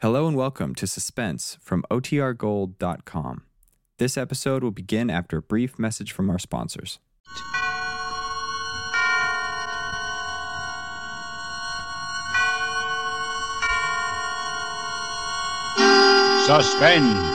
Hello 0.00 0.28
and 0.28 0.36
welcome 0.36 0.76
to 0.76 0.86
Suspense 0.86 1.58
from 1.60 1.84
OTRGold.com. 1.90 3.42
This 3.98 4.16
episode 4.16 4.62
will 4.62 4.70
begin 4.70 5.10
after 5.10 5.38
a 5.38 5.42
brief 5.42 5.76
message 5.76 6.12
from 6.12 6.30
our 6.30 6.38
sponsors. 6.38 7.00
Suspense. 16.46 17.34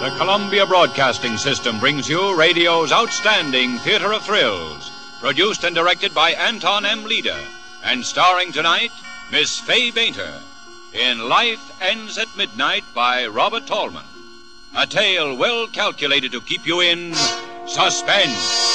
The 0.00 0.14
Columbia 0.16 0.64
Broadcasting 0.64 1.36
System 1.36 1.78
brings 1.78 2.08
you 2.08 2.34
radio's 2.34 2.92
outstanding 2.92 3.76
theater 3.80 4.14
of 4.14 4.22
thrills, 4.24 4.90
produced 5.20 5.64
and 5.64 5.74
directed 5.74 6.14
by 6.14 6.30
Anton 6.30 6.86
M. 6.86 7.04
Leader, 7.04 7.36
and 7.84 8.04
starring 8.04 8.52
tonight 8.52 8.90
Miss 9.30 9.58
Fay 9.60 9.90
Bainter 9.90 10.40
in 10.92 11.28
Life 11.28 11.82
Ends 11.82 12.18
at 12.18 12.36
Midnight 12.36 12.82
by 12.94 13.26
Robert 13.26 13.66
Tallman. 13.66 14.04
A 14.76 14.86
tale 14.86 15.36
well 15.36 15.66
calculated 15.68 16.32
to 16.32 16.40
keep 16.40 16.66
you 16.66 16.80
in 16.80 17.14
suspense. 17.66 18.66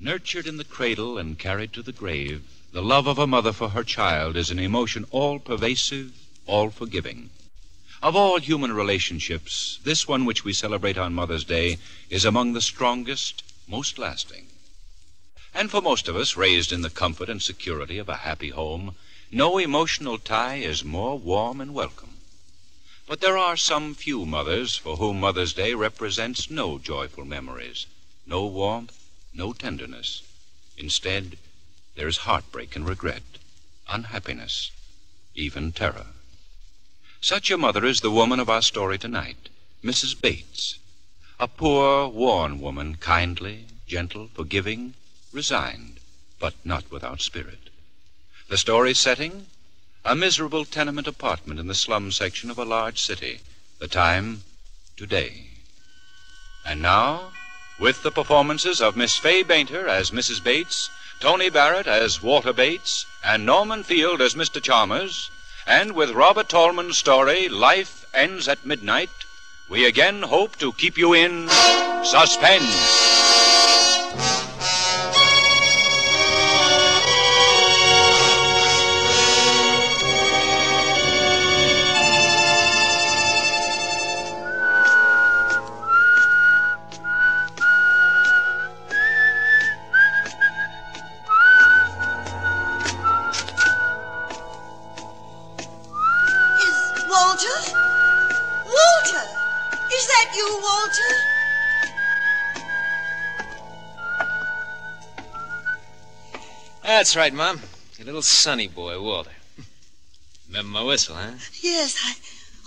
Nurtured 0.00 0.46
in 0.46 0.56
the 0.56 0.64
cradle 0.64 1.18
and 1.18 1.38
carried 1.38 1.72
to 1.72 1.82
the 1.82 1.92
grave, 1.92 2.42
the 2.72 2.82
love 2.82 3.06
of 3.06 3.18
a 3.18 3.26
mother 3.26 3.52
for 3.52 3.70
her 3.70 3.84
child 3.84 4.36
is 4.36 4.50
an 4.50 4.58
emotion 4.58 5.06
all 5.10 5.38
pervasive, 5.38 6.12
all 6.46 6.70
forgiving. 6.70 7.30
Of 8.02 8.14
all 8.14 8.38
human 8.38 8.72
relationships, 8.72 9.78
this 9.84 10.06
one 10.06 10.24
which 10.24 10.44
we 10.44 10.52
celebrate 10.52 10.98
on 10.98 11.14
Mother's 11.14 11.44
Day 11.44 11.78
is 12.10 12.24
among 12.24 12.52
the 12.52 12.60
strongest, 12.60 13.42
most 13.66 13.98
lasting. 13.98 14.46
And 15.58 15.70
for 15.70 15.80
most 15.80 16.06
of 16.06 16.16
us, 16.16 16.36
raised 16.36 16.70
in 16.70 16.82
the 16.82 16.90
comfort 16.90 17.30
and 17.30 17.42
security 17.42 17.96
of 17.96 18.10
a 18.10 18.16
happy 18.28 18.50
home, 18.50 18.94
no 19.30 19.56
emotional 19.56 20.18
tie 20.18 20.56
is 20.56 20.84
more 20.84 21.18
warm 21.18 21.62
and 21.62 21.72
welcome. 21.72 22.18
But 23.06 23.22
there 23.22 23.38
are 23.38 23.56
some 23.56 23.94
few 23.94 24.26
mothers 24.26 24.76
for 24.76 24.98
whom 24.98 25.18
Mother's 25.18 25.54
Day 25.54 25.72
represents 25.72 26.50
no 26.50 26.78
joyful 26.78 27.24
memories, 27.24 27.86
no 28.26 28.44
warmth, 28.44 28.98
no 29.32 29.54
tenderness. 29.54 30.20
Instead, 30.76 31.38
there 31.94 32.06
is 32.06 32.28
heartbreak 32.28 32.76
and 32.76 32.86
regret, 32.86 33.22
unhappiness, 33.88 34.70
even 35.34 35.72
terror. 35.72 36.08
Such 37.22 37.50
a 37.50 37.56
mother 37.56 37.86
is 37.86 38.02
the 38.02 38.10
woman 38.10 38.40
of 38.40 38.50
our 38.50 38.60
story 38.60 38.98
tonight, 38.98 39.48
Mrs. 39.82 40.20
Bates. 40.20 40.76
A 41.40 41.48
poor, 41.48 42.08
worn 42.08 42.60
woman, 42.60 42.96
kindly, 42.96 43.64
gentle, 43.86 44.28
forgiving, 44.34 44.92
resigned, 45.32 46.00
but 46.38 46.54
not 46.64 46.90
without 46.90 47.20
spirit. 47.20 47.70
The 48.48 48.58
story's 48.58 49.00
setting? 49.00 49.46
A 50.04 50.14
miserable 50.14 50.64
tenement 50.64 51.06
apartment 51.06 51.58
in 51.58 51.66
the 51.66 51.74
slum 51.74 52.12
section 52.12 52.50
of 52.50 52.58
a 52.58 52.64
large 52.64 53.00
city. 53.00 53.40
The 53.80 53.88
time? 53.88 54.42
Today. 54.96 55.48
And 56.64 56.80
now, 56.80 57.32
with 57.78 58.02
the 58.02 58.10
performances 58.10 58.80
of 58.80 58.96
Miss 58.96 59.16
Fay 59.16 59.42
Bainter 59.42 59.88
as 59.88 60.10
Mrs. 60.10 60.42
Bates, 60.42 60.88
Tony 61.20 61.50
Barrett 61.50 61.86
as 61.86 62.22
Walter 62.22 62.52
Bates, 62.52 63.04
and 63.24 63.44
Norman 63.44 63.82
Field 63.82 64.20
as 64.20 64.34
Mr. 64.34 64.62
Chalmers, 64.62 65.30
and 65.66 65.92
with 65.92 66.10
Robert 66.10 66.48
Tallman's 66.48 66.98
story, 66.98 67.48
Life 67.48 68.04
Ends 68.14 68.46
at 68.48 68.64
Midnight, 68.64 69.10
we 69.68 69.84
again 69.84 70.22
hope 70.22 70.56
to 70.56 70.72
keep 70.72 70.96
you 70.96 71.12
in 71.12 71.48
suspense. 72.04 73.25
That's 107.16 107.32
right, 107.32 107.34
Mom. 107.34 107.62
Your 107.96 108.04
little 108.04 108.20
sonny 108.20 108.68
boy, 108.68 109.00
Walter. 109.00 109.30
Remember 110.48 110.68
my 110.68 110.82
whistle, 110.82 111.14
huh? 111.14 111.30
Yes, 111.62 111.96
I. 112.04 112.14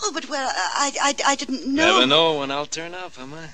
Oh, 0.01 0.11
but 0.11 0.27
well, 0.27 0.49
I, 0.51 0.91
I, 0.99 1.13
I 1.23 1.35
didn't 1.35 1.67
know. 1.67 1.99
Never 1.99 2.07
know 2.07 2.39
when 2.39 2.49
I'll 2.49 2.65
turn 2.65 2.95
up, 2.95 3.19
am 3.19 3.35
I? 3.35 3.49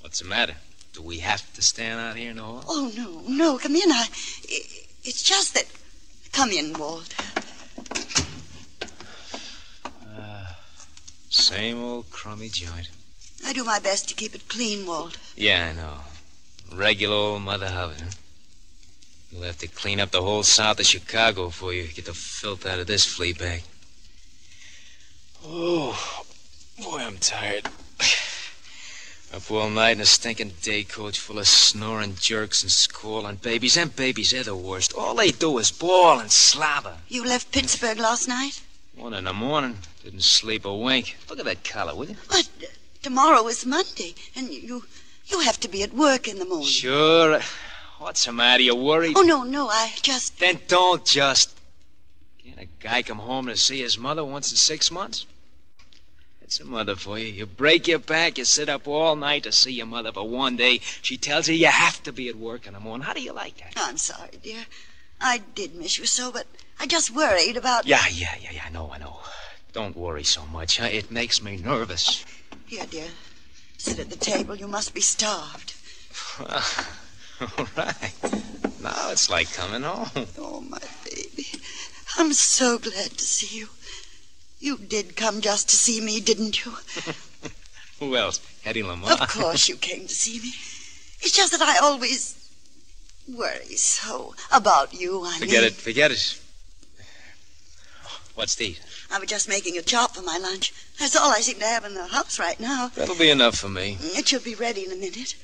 What's 0.00 0.20
the 0.20 0.24
matter? 0.24 0.54
Do 0.94 1.02
we 1.02 1.18
have 1.18 1.52
to 1.52 1.60
stand 1.60 2.00
out 2.00 2.16
here 2.16 2.30
in 2.30 2.36
the 2.36 2.44
hall? 2.44 2.64
Oh 2.66 2.90
no, 2.96 3.20
no, 3.28 3.58
come 3.58 3.76
in. 3.76 3.92
I. 3.92 4.06
It's 5.04 5.22
just 5.22 5.52
that. 5.52 5.66
Come 6.32 6.48
in, 6.48 6.72
Walter. 6.72 7.22
Uh, 10.18 10.46
same 11.28 11.84
old 11.84 12.10
crummy 12.10 12.48
joint. 12.48 12.88
I 13.44 13.52
do 13.52 13.64
my 13.64 13.80
best 13.80 14.08
to 14.08 14.14
keep 14.14 14.34
it 14.34 14.48
clean, 14.48 14.86
Walter. 14.86 15.18
Yeah, 15.36 15.68
I 15.68 15.76
know. 15.76 15.98
Regular 16.74 17.14
old 17.14 17.42
Mother 17.42 17.68
Hubbard, 17.68 18.00
huh? 18.00 18.10
You'll 19.30 19.42
have 19.42 19.58
to 19.58 19.68
clean 19.68 20.00
up 20.00 20.10
the 20.10 20.22
whole 20.22 20.42
south 20.42 20.80
of 20.80 20.86
Chicago 20.86 21.46
before 21.46 21.74
you 21.74 21.86
get 21.88 22.06
the 22.06 22.14
filth 22.14 22.64
out 22.64 22.78
of 22.78 22.86
this 22.86 23.04
flea 23.04 23.34
bag. 23.34 23.62
Oh, 25.44 26.24
boy, 26.82 26.98
I'm 26.98 27.18
tired. 27.18 27.68
Up 29.34 29.50
all 29.50 29.68
night 29.68 29.90
in 29.90 30.00
a 30.00 30.06
stinking 30.06 30.54
day 30.62 30.82
coach 30.82 31.18
full 31.18 31.38
of 31.38 31.46
snoring 31.46 32.16
jerks 32.18 32.62
and 32.62 32.72
squalling 32.72 33.36
babies. 33.36 33.76
And 33.76 33.94
babies, 33.94 34.30
they're 34.30 34.42
the 34.42 34.56
worst. 34.56 34.94
All 34.96 35.14
they 35.14 35.30
do 35.30 35.58
is 35.58 35.70
bawl 35.70 36.18
and 36.18 36.30
slobber. 36.30 36.96
You 37.08 37.26
left 37.26 37.52
Pittsburgh 37.52 37.98
last 37.98 38.26
night? 38.26 38.62
One 38.96 39.12
in 39.12 39.24
the 39.24 39.34
morning, 39.34 39.78
didn't 40.02 40.22
sleep 40.22 40.64
a 40.64 40.74
wink. 40.74 41.18
Look 41.28 41.38
at 41.38 41.44
that 41.44 41.62
collar, 41.62 41.94
will 41.94 42.08
you? 42.08 42.16
But 42.28 42.48
uh, 42.62 42.66
tomorrow 43.02 43.46
is 43.48 43.66
Monday, 43.66 44.14
and 44.34 44.48
you. 44.50 44.84
You 45.26 45.40
have 45.40 45.60
to 45.60 45.68
be 45.68 45.82
at 45.82 45.92
work 45.92 46.26
in 46.26 46.38
the 46.38 46.46
morning. 46.46 46.66
Sure. 46.66 47.40
What's 47.98 48.24
the 48.24 48.32
matter? 48.32 48.62
You 48.62 48.76
worried? 48.76 49.14
Oh, 49.16 49.22
no, 49.22 49.42
no, 49.42 49.68
I 49.68 49.92
just. 50.02 50.38
Then 50.38 50.60
don't 50.68 51.04
just. 51.04 51.58
Can't 52.42 52.60
a 52.60 52.66
guy 52.80 53.02
come 53.02 53.18
home 53.18 53.46
to 53.46 53.56
see 53.56 53.80
his 53.80 53.98
mother 53.98 54.24
once 54.24 54.50
in 54.52 54.56
six 54.56 54.90
months? 54.90 55.26
That's 56.40 56.60
a 56.60 56.64
mother 56.64 56.94
for 56.96 57.18
you. 57.18 57.26
You 57.26 57.44
break 57.44 57.88
your 57.88 57.98
back, 57.98 58.38
you 58.38 58.44
sit 58.44 58.68
up 58.68 58.86
all 58.86 59.16
night 59.16 59.42
to 59.42 59.52
see 59.52 59.72
your 59.72 59.86
mother 59.86 60.12
but 60.12 60.28
one 60.28 60.56
day. 60.56 60.78
She 61.02 61.16
tells 61.16 61.48
you 61.48 61.54
you 61.54 61.66
have 61.66 62.02
to 62.04 62.12
be 62.12 62.28
at 62.28 62.36
work 62.36 62.66
in 62.66 62.72
the 62.72 62.80
morning. 62.80 63.04
How 63.04 63.12
do 63.12 63.20
you 63.20 63.32
like 63.32 63.58
that? 63.58 63.74
I'm 63.76 63.98
sorry, 63.98 64.30
dear. 64.42 64.64
I 65.20 65.42
did 65.54 65.74
miss 65.74 65.98
you 65.98 66.06
so, 66.06 66.30
but 66.30 66.46
I 66.78 66.86
just 66.86 67.10
worried 67.14 67.56
about. 67.56 67.84
Yeah, 67.84 68.04
yeah, 68.10 68.34
yeah, 68.40 68.52
yeah. 68.52 68.62
I 68.64 68.70
know, 68.70 68.90
I 68.92 68.98
know. 68.98 69.20
Don't 69.72 69.96
worry 69.96 70.24
so 70.24 70.46
much. 70.46 70.78
Huh? 70.78 70.86
It 70.86 71.10
makes 71.10 71.42
me 71.42 71.56
nervous. 71.56 72.24
Here, 72.66 72.86
dear. 72.88 73.08
Sit 73.76 73.98
at 73.98 74.08
the 74.08 74.16
table. 74.16 74.54
You 74.54 74.68
must 74.68 74.94
be 74.94 75.00
starved. 75.00 75.74
all 77.58 77.68
right. 77.76 78.12
Now 78.82 79.10
it's 79.10 79.30
like 79.30 79.52
coming 79.52 79.82
home. 79.82 80.26
Oh, 80.38 80.60
my 80.60 80.78
baby. 81.04 81.46
I'm 82.16 82.32
so 82.32 82.78
glad 82.78 83.12
to 83.12 83.24
see 83.24 83.58
you. 83.58 83.68
You 84.60 84.76
did 84.76 85.14
come 85.14 85.40
just 85.40 85.68
to 85.68 85.76
see 85.76 86.00
me, 86.00 86.20
didn't 86.20 86.64
you? 86.64 86.72
Who 88.00 88.16
else? 88.16 88.40
Hetty 88.62 88.82
Lamar. 88.82 89.12
Of 89.12 89.28
course 89.28 89.68
you 89.68 89.76
came 89.76 90.06
to 90.06 90.14
see 90.14 90.40
me. 90.40 90.52
It's 91.20 91.32
just 91.32 91.52
that 91.52 91.62
I 91.62 91.78
always 91.84 92.50
worry 93.28 93.76
so 93.76 94.34
about 94.52 94.94
you. 94.94 95.24
I 95.24 95.38
Forget 95.38 95.62
mean, 95.62 95.64
it. 95.64 95.72
Forget 95.74 96.10
it. 96.10 96.40
What's 98.34 98.54
these? 98.54 98.80
I 99.10 99.18
was 99.18 99.28
just 99.28 99.48
making 99.48 99.76
a 99.78 99.82
chop 99.82 100.14
for 100.14 100.22
my 100.22 100.38
lunch. 100.38 100.72
That's 100.98 101.16
all 101.16 101.30
I 101.30 101.40
seem 101.40 101.58
to 101.58 101.64
have 101.64 101.84
in 101.84 101.94
the 101.94 102.06
house 102.06 102.38
right 102.38 102.58
now. 102.60 102.90
That'll 102.94 103.16
be 103.16 103.30
enough 103.30 103.56
for 103.56 103.68
me. 103.68 103.96
It 104.00 104.28
should 104.28 104.44
be 104.44 104.54
ready 104.54 104.84
in 104.84 104.92
a 104.92 104.96
minute. 104.96 105.34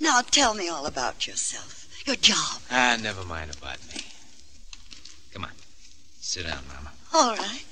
Now 0.00 0.20
tell 0.22 0.54
me 0.54 0.68
all 0.68 0.86
about 0.86 1.26
yourself, 1.26 1.88
your 2.06 2.16
job. 2.16 2.60
Ah, 2.70 2.96
never 3.00 3.24
mind 3.24 3.54
about 3.56 3.78
me. 3.94 4.02
Come 5.32 5.44
on. 5.44 5.50
Sit 6.20 6.44
down, 6.46 6.62
Mama. 6.68 6.90
All 7.14 7.34
right. 7.36 7.64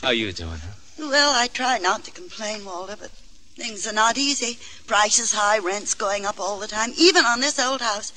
How 0.00 0.08
are 0.08 0.14
you 0.14 0.32
doing, 0.32 0.58
huh? 0.58 0.74
Well, 0.98 1.32
I 1.34 1.46
try 1.48 1.78
not 1.78 2.04
to 2.04 2.10
complain, 2.10 2.64
Walter, 2.64 2.96
but 2.98 3.10
things 3.56 3.86
are 3.86 3.92
not 3.92 4.16
easy. 4.16 4.58
Prices 4.86 5.32
high, 5.32 5.58
rents 5.58 5.94
going 5.94 6.24
up 6.24 6.38
all 6.40 6.58
the 6.58 6.66
time, 6.66 6.92
even 6.96 7.24
on 7.24 7.40
this 7.40 7.58
old 7.58 7.80
house. 7.80 8.12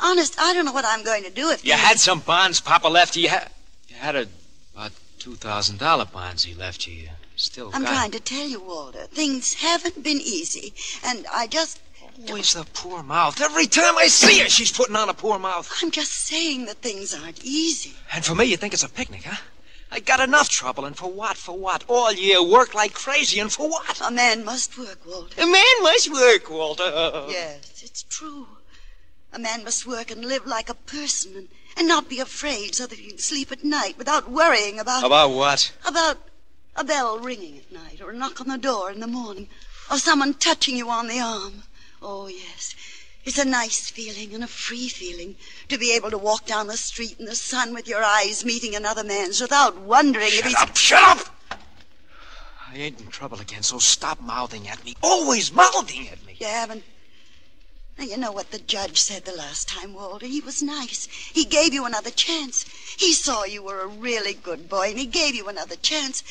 Honest, 0.00 0.38
I 0.38 0.52
don't 0.52 0.64
know 0.64 0.72
what 0.72 0.84
I'm 0.84 1.04
going 1.04 1.24
to 1.24 1.30
do 1.30 1.50
if 1.50 1.64
You 1.64 1.72
things- 1.72 1.82
had 1.84 1.98
some 2.00 2.20
bonds 2.20 2.60
Papa 2.60 2.88
left 2.88 3.16
you. 3.16 3.22
You 3.22 3.28
had, 3.30 3.50
you 3.88 3.96
had 3.96 4.16
a, 4.16 4.26
about 4.74 4.92
$2,000 5.20 6.12
bonds 6.12 6.44
he 6.44 6.54
left 6.54 6.86
you. 6.86 6.94
You 6.94 7.08
still 7.36 7.70
I'm 7.72 7.84
trying 7.84 8.10
to 8.12 8.20
tell 8.20 8.46
you, 8.46 8.60
Walter, 8.60 9.06
things 9.06 9.54
haven't 9.54 10.02
been 10.04 10.20
easy, 10.20 10.72
and 11.04 11.26
I 11.32 11.46
just. 11.46 11.80
Always 12.28 12.54
the 12.54 12.64
poor 12.72 13.02
mouth. 13.02 13.40
Every 13.40 13.66
time 13.66 13.98
I 13.98 14.06
see 14.06 14.38
her, 14.40 14.48
she's 14.48 14.72
putting 14.72 14.96
on 14.96 15.08
a 15.08 15.14
poor 15.14 15.38
mouth. 15.38 15.70
I'm 15.82 15.90
just 15.90 16.12
saying 16.12 16.66
that 16.66 16.76
things 16.76 17.14
aren't 17.14 17.44
easy. 17.44 17.94
And 18.12 18.24
for 18.24 18.34
me, 18.34 18.44
you 18.44 18.56
think 18.56 18.72
it's 18.72 18.82
a 18.84 18.88
picnic, 18.88 19.24
huh? 19.24 19.36
I 19.90 20.00
got 20.00 20.20
enough 20.20 20.48
trouble, 20.48 20.84
and 20.84 20.96
for 20.96 21.10
what? 21.10 21.36
For 21.36 21.56
what? 21.56 21.84
All 21.88 22.12
year, 22.12 22.42
work 22.42 22.74
like 22.74 22.94
crazy, 22.94 23.38
and 23.40 23.52
for 23.52 23.68
what? 23.68 24.00
A 24.00 24.10
man 24.10 24.44
must 24.44 24.76
work, 24.78 24.98
Walter. 25.06 25.40
A 25.40 25.46
man 25.46 25.82
must 25.82 26.12
work, 26.12 26.50
Walter. 26.50 26.84
Yes, 27.28 27.82
it's 27.84 28.02
true. 28.04 28.48
A 29.32 29.38
man 29.38 29.64
must 29.64 29.86
work 29.86 30.10
and 30.10 30.24
live 30.24 30.46
like 30.46 30.68
a 30.68 30.74
person 30.74 31.36
and, 31.36 31.48
and 31.76 31.88
not 31.88 32.08
be 32.08 32.20
afraid 32.20 32.74
so 32.74 32.86
that 32.86 32.98
he 32.98 33.08
can 33.08 33.18
sleep 33.18 33.50
at 33.52 33.64
night 33.64 33.98
without 33.98 34.30
worrying 34.30 34.78
about 34.78 35.04
About 35.04 35.30
what? 35.30 35.72
about 35.86 36.18
a 36.76 36.84
bell 36.84 37.18
ringing 37.18 37.58
at 37.58 37.70
night 37.72 38.00
or 38.00 38.10
a 38.10 38.16
knock 38.16 38.40
on 38.40 38.48
the 38.48 38.58
door 38.58 38.90
in 38.90 39.00
the 39.00 39.06
morning 39.06 39.48
or 39.90 39.98
someone 39.98 40.34
touching 40.34 40.76
you 40.76 40.88
on 40.90 41.08
the 41.08 41.20
arm. 41.20 41.64
Oh, 42.06 42.26
yes. 42.28 42.74
It's 43.24 43.38
a 43.38 43.46
nice 43.46 43.88
feeling 43.88 44.34
and 44.34 44.44
a 44.44 44.46
free 44.46 44.88
feeling 44.88 45.36
to 45.70 45.78
be 45.78 45.96
able 45.96 46.10
to 46.10 46.18
walk 46.18 46.44
down 46.44 46.66
the 46.66 46.76
street 46.76 47.16
in 47.18 47.24
the 47.24 47.34
sun 47.34 47.72
with 47.72 47.88
your 47.88 48.04
eyes 48.04 48.44
meeting 48.44 48.76
another 48.76 49.02
man's 49.02 49.40
without 49.40 49.78
wondering 49.78 50.26
if 50.26 50.34
Shut 50.34 50.46
he's. 50.46 50.60
up! 50.60 50.76
Shut 50.76 51.02
up! 51.02 51.58
I 52.70 52.76
ain't 52.76 53.00
in 53.00 53.06
trouble 53.06 53.40
again, 53.40 53.62
so 53.62 53.78
stop 53.78 54.20
mouthing 54.20 54.68
at 54.68 54.84
me. 54.84 54.94
Always 55.02 55.50
mouthing 55.50 56.06
at 56.08 56.22
me. 56.26 56.36
You 56.38 56.46
haven't. 56.46 56.84
Now, 57.96 58.04
you 58.04 58.18
know 58.18 58.32
what 58.32 58.50
the 58.50 58.58
judge 58.58 59.00
said 59.00 59.24
the 59.24 59.34
last 59.34 59.68
time, 59.68 59.94
Walter. 59.94 60.26
He 60.26 60.40
was 60.40 60.62
nice. 60.62 61.06
He 61.06 61.46
gave 61.46 61.72
you 61.72 61.86
another 61.86 62.10
chance. 62.10 62.66
He 62.98 63.14
saw 63.14 63.44
you 63.44 63.62
were 63.62 63.80
a 63.80 63.86
really 63.86 64.34
good 64.34 64.68
boy, 64.68 64.90
and 64.90 64.98
he 64.98 65.06
gave 65.06 65.34
you 65.34 65.48
another 65.48 65.76
chance. 65.76 66.22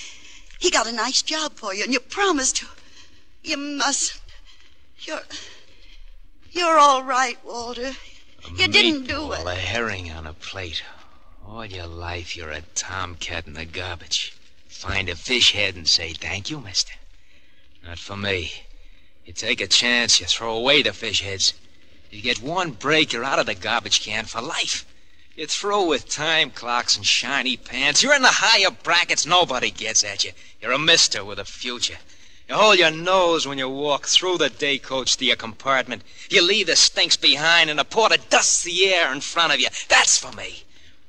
He 0.59 0.69
got 0.69 0.85
a 0.85 0.91
nice 0.91 1.23
job 1.23 1.53
for 1.53 1.73
you, 1.73 1.83
and 1.83 1.93
you 1.93 1.99
promised 1.99 2.57
to. 2.57 2.67
You 3.41 3.57
mustn't. 3.57 4.21
You're. 4.99 5.21
You're 6.53 6.77
all 6.77 7.03
right, 7.03 7.38
Walter. 7.44 7.91
You 8.55 8.67
didn't 8.67 9.07
do 9.07 9.31
it. 9.31 9.45
A 9.45 9.55
herring 9.55 10.11
on 10.11 10.27
a 10.27 10.33
plate. 10.33 10.83
All 11.45 11.65
your 11.65 11.88
life, 11.88 12.38
you're 12.38 12.51
a 12.51 12.61
tomcat 12.75 13.47
in 13.47 13.53
the 13.53 13.65
garbage. 13.65 14.38
Find 14.67 15.09
a 15.09 15.15
fish 15.15 15.53
head 15.53 15.75
and 15.75 15.88
say, 15.88 16.13
thank 16.13 16.51
you, 16.51 16.59
mister. 16.59 16.94
Not 17.83 17.97
for 17.97 18.15
me. 18.15 18.51
You 19.25 19.33
take 19.33 19.61
a 19.61 19.67
chance, 19.67 20.19
you 20.19 20.27
throw 20.27 20.55
away 20.55 20.83
the 20.83 20.94
fish 20.94 21.21
heads. 21.21 21.55
You 22.11 22.21
get 22.21 22.44
one 22.44 22.71
break, 22.71 23.13
you're 23.13 23.23
out 23.23 23.39
of 23.39 23.47
the 23.47 23.56
garbage 23.56 24.06
can 24.06 24.25
for 24.25 24.41
life. 24.41 24.85
You're 25.35 25.47
through 25.47 25.88
with 25.88 26.07
time 26.07 26.51
clocks 26.51 26.95
and 26.95 27.06
shiny 27.06 27.57
pants. 27.57 28.03
You're 28.03 28.13
in 28.13 28.21
the 28.21 28.27
higher 28.29 28.69
brackets, 28.69 29.25
nobody 29.25 29.71
gets 29.71 30.03
at 30.03 30.23
you. 30.23 30.33
You're 30.61 30.73
a 30.73 30.77
mister 30.77 31.25
with 31.25 31.39
a 31.39 31.45
future. 31.45 31.97
You 32.50 32.56
hold 32.56 32.78
your 32.78 32.92
nose 32.92 33.48
when 33.48 33.57
you 33.57 33.69
walk 33.69 34.06
through 34.06 34.38
the 34.38 34.50
day 34.50 34.78
coach 34.78 35.16
to 35.18 35.25
your 35.25 35.38
compartment. 35.38 36.01
You 36.30 36.42
leave 36.42 36.68
the 36.68 36.75
stinks 36.75 37.16
behind, 37.16 37.69
and 37.69 37.80
the 37.80 37.86
porter 37.86 38.18
dusts 38.30 38.63
the 38.63 38.94
air 38.94 39.13
in 39.13 39.22
front 39.22 39.54
of 39.54 39.62
you. 39.62 39.69
That's 39.88 40.18
for 40.18 40.31
me. 40.34 40.63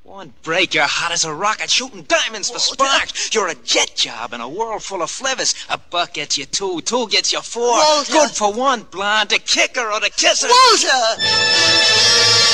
One 0.05 0.33
break, 0.43 0.75
you're 0.75 0.85
hot 0.85 1.13
as 1.13 1.25
a 1.25 1.35
rocket, 1.35 1.71
shooting 1.71 2.03
diamonds 2.03 2.51
for 2.51 2.59
sparks. 2.59 3.35
You're 3.35 3.49
a 3.49 3.55
jet 3.55 3.95
job 3.97 4.33
in 4.33 4.41
a 4.41 4.49
world 4.49 4.85
full 4.85 5.03
of 5.03 5.11
flivvers. 5.11 5.55
A 5.69 5.79
buck 5.79 6.13
gets 6.13 6.39
you 6.39 6.45
two, 6.45 6.83
two 6.83 7.09
gets 7.09 7.33
you 7.33 7.41
four. 7.41 7.79
Walter. 7.79 8.13
Good 8.13 8.31
for 8.31 8.53
one 8.53 8.83
blonde 8.83 9.31
to 9.31 9.39
kick 9.39 9.77
her 9.77 9.91
or 9.91 10.01
to 10.01 10.11
kiss 10.11 10.43
her. 10.43 10.49
Walter! 10.49 12.54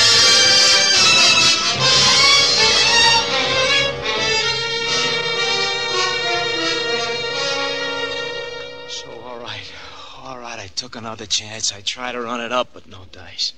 Took 10.80 10.96
another 10.96 11.26
chance. 11.26 11.74
I 11.74 11.82
tried 11.82 12.12
to 12.12 12.22
run 12.22 12.40
it 12.40 12.52
up, 12.52 12.70
but 12.72 12.88
no 12.88 13.04
dice. 13.12 13.52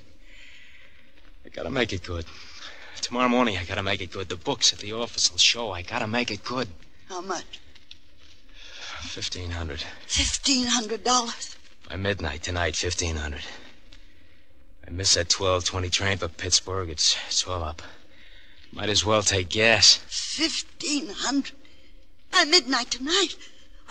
I 1.45 1.49
gotta 1.49 1.69
make 1.69 1.93
it 1.93 2.03
good. 2.03 2.25
Tomorrow 2.99 3.29
morning, 3.29 3.57
I 3.57 3.63
gotta 3.63 3.81
make 3.81 4.01
it 4.01 4.11
good. 4.11 4.27
The 4.27 4.35
books 4.35 4.73
at 4.73 4.79
the 4.79 4.91
office 4.91 5.31
will 5.31 5.37
show 5.37 5.71
I 5.71 5.83
gotta 5.83 6.05
make 6.05 6.31
it 6.31 6.43
good. 6.43 6.67
How 7.07 7.21
much? 7.21 7.61
Fifteen 9.03 9.51
hundred. 9.51 9.85
Fifteen 10.05 10.67
hundred 10.67 11.05
dollars. 11.05 11.55
By 11.89 11.95
midnight 11.95 12.43
tonight, 12.43 12.75
fifteen 12.75 13.15
hundred. 13.15 13.45
I 14.85 14.91
miss 14.91 15.13
that 15.13 15.29
twelve 15.29 15.63
twenty 15.63 15.89
train 15.89 16.17
for 16.17 16.27
Pittsburgh. 16.27 16.89
It's 16.89 17.15
it's 17.27 17.47
all 17.47 17.63
up. 17.63 17.81
Might 18.73 18.89
as 18.89 19.05
well 19.05 19.21
take 19.21 19.47
gas. 19.47 19.95
Fifteen 20.07 21.07
hundred. 21.07 21.53
By 22.33 22.43
midnight 22.43 22.91
tonight. 22.91 23.37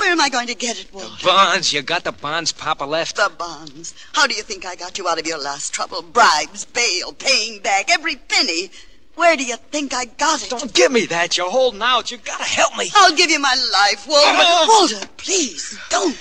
Where 0.02 0.10
am 0.10 0.20
I 0.20 0.30
going 0.30 0.48
to 0.48 0.54
get 0.56 0.80
it, 0.80 0.92
Walter? 0.92 1.10
The 1.20 1.26
bonds, 1.26 1.72
you 1.72 1.80
got 1.80 2.02
the 2.02 2.10
bonds 2.10 2.50
Papa 2.50 2.82
left? 2.82 3.14
The 3.14 3.30
bonds. 3.38 3.94
How 4.14 4.26
do 4.26 4.34
you 4.34 4.42
think 4.42 4.66
I 4.66 4.74
got 4.74 4.98
you 4.98 5.08
out 5.08 5.20
of 5.20 5.28
your 5.28 5.40
last 5.40 5.72
trouble? 5.72 6.02
Bribes, 6.02 6.64
bail, 6.64 7.12
paying 7.12 7.60
back, 7.60 7.88
every 7.88 8.16
penny. 8.16 8.72
Where 9.14 9.36
do 9.36 9.44
you 9.44 9.54
think 9.70 9.94
I 9.94 10.06
got 10.06 10.42
it? 10.42 10.50
Don't 10.50 10.74
give 10.74 10.90
me 10.90 11.06
that. 11.06 11.36
You're 11.36 11.48
holding 11.48 11.82
out. 11.82 12.10
You've 12.10 12.24
gotta 12.24 12.42
help 12.42 12.76
me. 12.76 12.90
I'll 12.96 13.14
give 13.14 13.30
you 13.30 13.38
my 13.38 13.54
life, 13.72 14.08
Walter. 14.08 14.98
Walter, 14.98 15.06
please, 15.18 15.78
don't. 15.88 16.18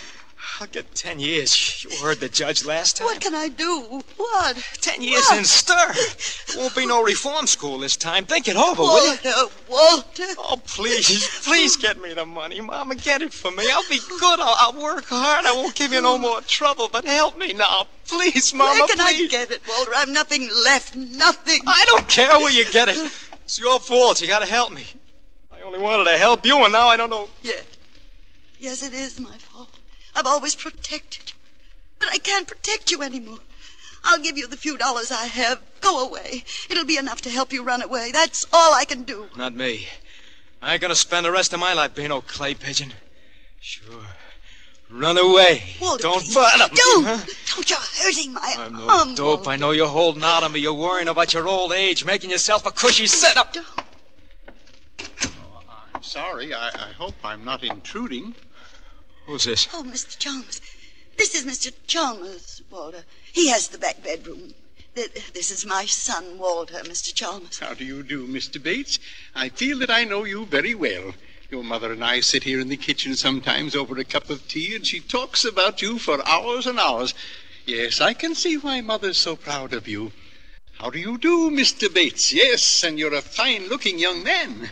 I'll 0.62 0.68
get 0.68 0.94
ten 0.94 1.20
years. 1.20 1.52
You 1.92 1.98
heard 2.06 2.20
the 2.20 2.30
judge 2.30 2.64
last 2.64 2.98
time. 2.98 3.06
What 3.06 3.20
can 3.20 3.34
I 3.34 3.48
do? 3.48 4.02
What? 4.18 4.56
Ten 4.80 5.02
years 5.02 5.26
What? 5.30 5.40
in 5.40 5.46
stir. 5.46 5.94
Won't 6.56 6.76
be 6.76 6.86
no 6.86 7.02
reform 7.04 7.48
school 7.48 7.80
this 7.80 7.98
time. 7.98 8.26
Think 8.26 8.48
it 8.48 8.56
over, 8.56 8.84
will 8.84 9.04
you? 9.04 9.18
Walter, 9.24 9.54
Walter. 9.68 10.24
Oh, 10.38 10.62
please, 10.68 11.28
please 11.44 11.76
get 11.76 12.00
me 12.00 12.14
the 12.14 12.26
money. 12.26 12.62
Mama, 12.62 12.94
get 12.96 13.24
it 13.24 13.34
for 13.34 13.50
me. 13.52 13.64
I'll 13.72 13.90
be 13.90 14.00
good. 14.20 14.40
I'll, 14.40 14.56
I'll 14.60 14.82
work 14.82 15.06
hard. 15.06 15.46
I 15.48 15.54
won't 15.54 15.74
give 15.74 15.92
you 15.92 16.02
no 16.02 16.20
more 16.20 16.42
trouble, 16.42 16.88
but 16.92 17.04
help 17.06 17.36
me 17.38 17.54
now. 17.54 17.88
Please, 18.08 18.54
Mama, 18.54 18.82
Where 18.82 18.88
can 18.88 19.02
I 19.02 19.28
get 19.28 19.50
it, 19.50 19.62
Walter? 19.68 19.92
I've 19.96 20.10
nothing 20.10 20.48
left. 20.64 20.96
Nothing. 20.96 21.62
I 21.66 21.84
don't 21.88 22.08
care 22.08 22.38
where 22.38 22.52
you 22.52 22.70
get 22.72 22.88
it. 22.90 22.98
It's 23.44 23.60
your 23.60 23.80
fault. 23.80 24.22
You 24.22 24.28
gotta 24.28 24.46
help 24.46 24.72
me. 24.72 24.86
I 25.52 25.62
only 25.62 25.80
wanted 25.80 26.06
to 26.12 26.18
help 26.20 26.46
you, 26.46 26.64
and 26.64 26.72
now 26.72 26.88
I 26.88 26.96
don't 26.98 27.10
know. 27.10 27.28
Yes. 27.42 27.64
Yes, 28.60 28.84
it 28.84 28.94
is 28.94 29.20
my 29.20 29.36
fault. 29.40 29.71
I've 30.16 30.26
always 30.28 30.56
protected. 30.56 31.34
But 32.00 32.10
I 32.12 32.18
can't 32.18 32.48
protect 32.48 32.92
you 32.92 33.02
anymore. 33.02 33.40
I'll 34.04 34.20
give 34.20 34.38
you 34.38 34.48
the 34.48 34.58
few 34.58 34.78
dollars 34.78 35.12
I 35.12 35.26
have. 35.26 35.62
Go 35.82 36.06
away. 36.06 36.44
It'll 36.70 36.86
be 36.86 36.98
enough 36.98 37.22
to 37.22 37.30
help 37.30 37.54
you 37.54 37.64
run 37.64 37.82
away. 37.82 38.12
That's 38.12 38.46
all 38.52 38.74
I 38.74 38.86
can 38.86 39.04
do. 39.04 39.28
Not 39.38 39.54
me. 39.54 39.88
I 40.62 40.74
ain't 40.74 40.82
gonna 40.82 40.96
spend 40.96 41.26
the 41.26 41.32
rest 41.32 41.54
of 41.54 41.60
my 41.60 41.74
life 41.74 41.96
being 41.96 42.10
no 42.10 42.22
clay 42.22 42.54
pigeon. 42.54 42.94
Sure. 43.60 44.04
Run 44.90 45.18
away. 45.18 45.64
Walter, 45.80 46.04
don't 46.04 46.22
please, 46.22 46.36
bother 46.36 46.72
me. 46.72 46.76
Don't. 46.76 47.06
huh? 47.06 47.18
Don't. 47.56 47.70
You're 47.70 47.80
hurting 48.04 48.34
my 48.34 48.56
I'm 48.60 48.74
no 48.74 48.90
arm. 48.90 49.16
dope. 49.16 49.38
Walter. 49.40 49.50
I 49.52 49.56
know 49.56 49.72
you're 49.72 49.88
holding 49.88 50.24
out 50.24 50.44
on 50.44 50.52
me. 50.52 50.60
You're 50.60 50.74
worrying 50.74 51.08
about 51.08 51.34
your 51.34 51.48
old 51.48 51.72
age, 51.72 52.04
making 52.04 52.30
yourself 52.30 52.66
a 52.66 52.72
cushy 52.72 53.08
setup. 53.08 53.54
Don't. 53.54 53.66
I'm 55.96 56.04
sorry. 56.04 56.54
I, 56.54 56.68
I 56.68 56.92
hope 56.98 57.14
I'm 57.24 57.46
not 57.46 57.64
intruding. 57.64 58.36
Who's 59.26 59.44
this? 59.44 59.68
Oh, 59.74 59.84
Mr. 59.84 60.18
Chalmers. 60.18 60.62
This 61.18 61.36
is 61.36 61.46
Mr. 61.46 61.74
Chalmers, 61.88 62.62
Walter. 62.70 63.04
He 63.32 63.50
has 63.50 63.68
the 63.68 63.78
back 63.78 64.04
bedroom. 64.04 64.54
This 64.94 65.52
is 65.52 65.66
my 65.66 65.86
son, 65.86 66.38
Walter, 66.38 66.82
Mr. 66.84 67.14
Chalmers. 67.14 67.60
How 67.60 67.74
do 67.74 67.86
you 67.86 68.04
do, 68.04 68.28
Mr. 68.28 68.62
Bates? 68.62 69.00
I 69.34 69.50
feel 69.50 69.80
that 69.80 69.90
I 69.90 70.04
know 70.04 70.26
you 70.26 70.46
very 70.46 70.76
well. 70.76 71.14
Your 71.50 71.64
mother 71.64 71.92
and 71.92 72.04
I 72.04 72.22
sit 72.22 72.44
here 72.44 72.60
in 72.60 72.70
the 72.70 72.78
kitchen 72.78 73.16
sometimes 73.16 73.76
over 73.76 73.98
a 73.98 74.04
cup 74.04 74.30
of 74.30 74.48
tea, 74.48 74.76
and 74.76 74.86
she 74.86 75.00
talks 75.00 75.46
about 75.46 75.82
you 75.82 76.00
for 76.00 76.28
hours 76.28 76.66
and 76.66 76.80
hours. 76.80 77.14
Yes, 77.66 78.02
I 78.02 78.14
can 78.14 78.36
see 78.36 78.58
why 78.58 78.82
Mother's 78.82 79.18
so 79.18 79.36
proud 79.36 79.74
of 79.74 79.88
you. 79.88 80.12
How 80.74 80.90
do 80.90 80.98
you 80.98 81.18
do, 81.18 81.52
Mr. 81.52 81.94
Bates? 81.94 82.34
Yes, 82.34 82.84
and 82.84 82.98
you're 82.98 83.14
a 83.14 83.22
fine 83.22 83.68
looking 83.70 84.00
young 84.00 84.24
man. 84.24 84.72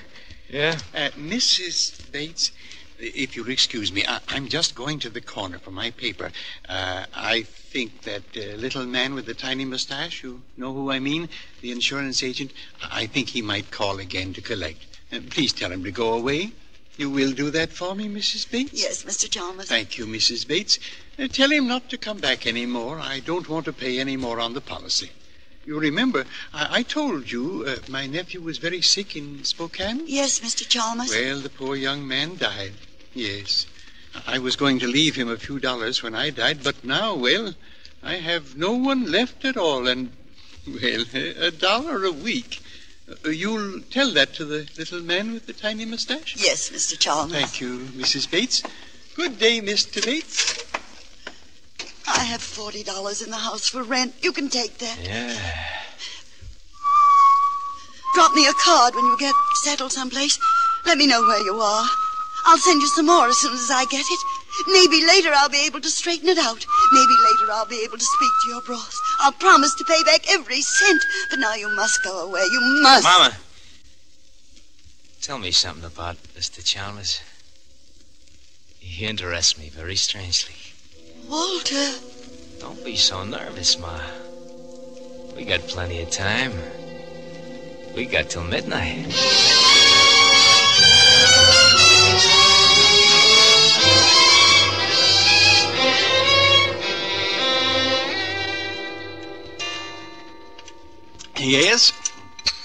Yeah? 0.49 0.79
Uh, 0.93 1.11
Mrs. 1.11 2.11
Bates, 2.11 2.51
if 2.99 3.35
you'll 3.35 3.49
excuse 3.49 3.91
me, 3.91 4.03
I, 4.07 4.19
I'm 4.27 4.47
just 4.47 4.75
going 4.75 4.99
to 4.99 5.09
the 5.09 5.21
corner 5.21 5.57
for 5.57 5.71
my 5.71 5.91
paper. 5.91 6.31
Uh, 6.67 7.05
I 7.15 7.43
think 7.43 8.01
that 8.01 8.23
uh, 8.35 8.55
little 8.55 8.85
man 8.85 9.13
with 9.13 9.25
the 9.25 9.33
tiny 9.33 9.65
mustache, 9.65 10.23
you 10.23 10.41
know 10.57 10.73
who 10.73 10.91
I 10.91 10.99
mean, 10.99 11.29
the 11.61 11.71
insurance 11.71 12.21
agent, 12.23 12.51
I 12.91 13.05
think 13.05 13.29
he 13.29 13.41
might 13.41 13.71
call 13.71 13.99
again 13.99 14.33
to 14.33 14.41
collect. 14.41 14.85
Uh, 15.11 15.19
please 15.29 15.53
tell 15.53 15.71
him 15.71 15.83
to 15.83 15.91
go 15.91 16.13
away. 16.13 16.51
You 16.97 17.09
will 17.09 17.31
do 17.31 17.49
that 17.51 17.71
for 17.71 17.95
me, 17.95 18.09
Mrs. 18.09 18.51
Bates? 18.51 18.73
Yes, 18.73 19.03
Mr. 19.03 19.29
Chalmers. 19.29 19.69
Thank 19.69 19.97
you, 19.97 20.05
Mrs. 20.05 20.45
Bates. 20.45 20.79
Uh, 21.17 21.27
tell 21.27 21.49
him 21.49 21.67
not 21.67 21.89
to 21.89 21.97
come 21.97 22.17
back 22.17 22.45
any 22.45 22.65
more. 22.65 22.99
I 22.99 23.21
don't 23.21 23.47
want 23.47 23.65
to 23.65 23.73
pay 23.73 23.99
any 23.99 24.17
more 24.17 24.39
on 24.39 24.53
the 24.53 24.61
policy. 24.61 25.11
You 25.65 25.79
remember, 25.79 26.25
I, 26.53 26.79
I 26.79 26.83
told 26.83 27.31
you 27.31 27.63
uh, 27.65 27.77
my 27.87 28.07
nephew 28.07 28.41
was 28.41 28.57
very 28.57 28.81
sick 28.81 29.15
in 29.15 29.43
Spokane? 29.45 30.03
Yes, 30.07 30.39
Mr. 30.39 30.67
Chalmers. 30.67 31.09
Well, 31.09 31.39
the 31.39 31.49
poor 31.49 31.75
young 31.75 32.05
man 32.05 32.35
died. 32.37 32.73
Yes. 33.13 33.65
I 34.27 34.39
was 34.39 34.55
going 34.55 34.79
to 34.79 34.87
leave 34.87 35.15
him 35.15 35.29
a 35.29 35.37
few 35.37 35.59
dollars 35.59 36.01
when 36.03 36.15
I 36.15 36.29
died, 36.29 36.63
but 36.63 36.83
now, 36.83 37.15
well, 37.15 37.53
I 38.03 38.15
have 38.15 38.57
no 38.57 38.73
one 38.73 39.11
left 39.11 39.45
at 39.45 39.57
all, 39.57 39.87
and, 39.87 40.11
well, 40.67 41.05
a 41.13 41.51
dollar 41.51 42.05
a 42.05 42.11
week. 42.11 42.61
Uh, 43.25 43.29
you'll 43.29 43.81
tell 43.89 44.11
that 44.13 44.33
to 44.35 44.45
the 44.45 44.67
little 44.77 45.01
man 45.01 45.33
with 45.33 45.45
the 45.47 45.53
tiny 45.53 45.85
mustache? 45.85 46.35
Yes, 46.37 46.69
Mr. 46.69 46.97
Chalmers. 46.97 47.35
Thank 47.35 47.61
you, 47.61 47.79
Mrs. 47.79 48.29
Bates. 48.29 48.63
Good 49.15 49.39
day, 49.39 49.61
Mr. 49.61 50.03
Bates. 50.05 50.63
I 52.07 52.23
have 52.23 52.41
forty 52.41 52.83
dollars 52.83 53.21
in 53.21 53.29
the 53.29 53.37
house 53.37 53.69
for 53.69 53.83
rent. 53.83 54.13
You 54.21 54.31
can 54.31 54.49
take 54.49 54.77
that. 54.79 54.97
Yeah. 55.03 55.35
Drop 58.15 58.33
me 58.33 58.47
a 58.47 58.53
card 58.53 58.95
when 58.95 59.05
you 59.05 59.17
get 59.17 59.33
settled 59.63 59.91
someplace. 59.91 60.39
Let 60.85 60.97
me 60.97 61.07
know 61.07 61.21
where 61.21 61.43
you 61.43 61.55
are. 61.55 61.87
I'll 62.45 62.57
send 62.57 62.81
you 62.81 62.87
some 62.87 63.05
more 63.05 63.27
as 63.27 63.37
soon 63.37 63.53
as 63.53 63.69
I 63.71 63.85
get 63.85 64.05
it. 64.05 64.19
Maybe 64.67 65.05
later 65.05 65.31
I'll 65.33 65.49
be 65.49 65.65
able 65.65 65.81
to 65.81 65.89
straighten 65.89 66.29
it 66.29 66.37
out. 66.37 66.65
Maybe 66.91 67.13
later 67.23 67.51
I'll 67.51 67.65
be 67.65 67.81
able 67.83 67.97
to 67.97 68.03
speak 68.03 68.31
to 68.43 68.49
your 68.49 68.61
boss. 68.63 68.99
I'll 69.21 69.31
promise 69.33 69.73
to 69.75 69.83
pay 69.85 70.03
back 70.03 70.29
every 70.29 70.61
cent. 70.61 71.01
But 71.29 71.39
now 71.39 71.53
you 71.55 71.73
must 71.75 72.03
go 72.03 72.27
away. 72.27 72.41
You 72.51 72.81
must. 72.81 73.03
Mama. 73.03 73.37
Tell 75.21 75.37
me 75.37 75.51
something 75.51 75.85
about 75.85 76.17
Mr. 76.35 76.63
Chalmers. 76.63 77.21
He 78.79 79.05
interests 79.05 79.57
me 79.57 79.69
very 79.69 79.95
strangely. 79.95 80.55
Walter. 81.29 81.93
Don't 82.59 82.83
be 82.83 82.95
so 82.95 83.23
nervous, 83.23 83.77
Ma. 83.77 83.99
We 85.35 85.45
got 85.45 85.61
plenty 85.67 86.01
of 86.01 86.09
time. 86.09 86.53
We 87.95 88.05
got 88.05 88.29
till 88.29 88.43
midnight. 88.43 89.05
Yes, 101.39 101.93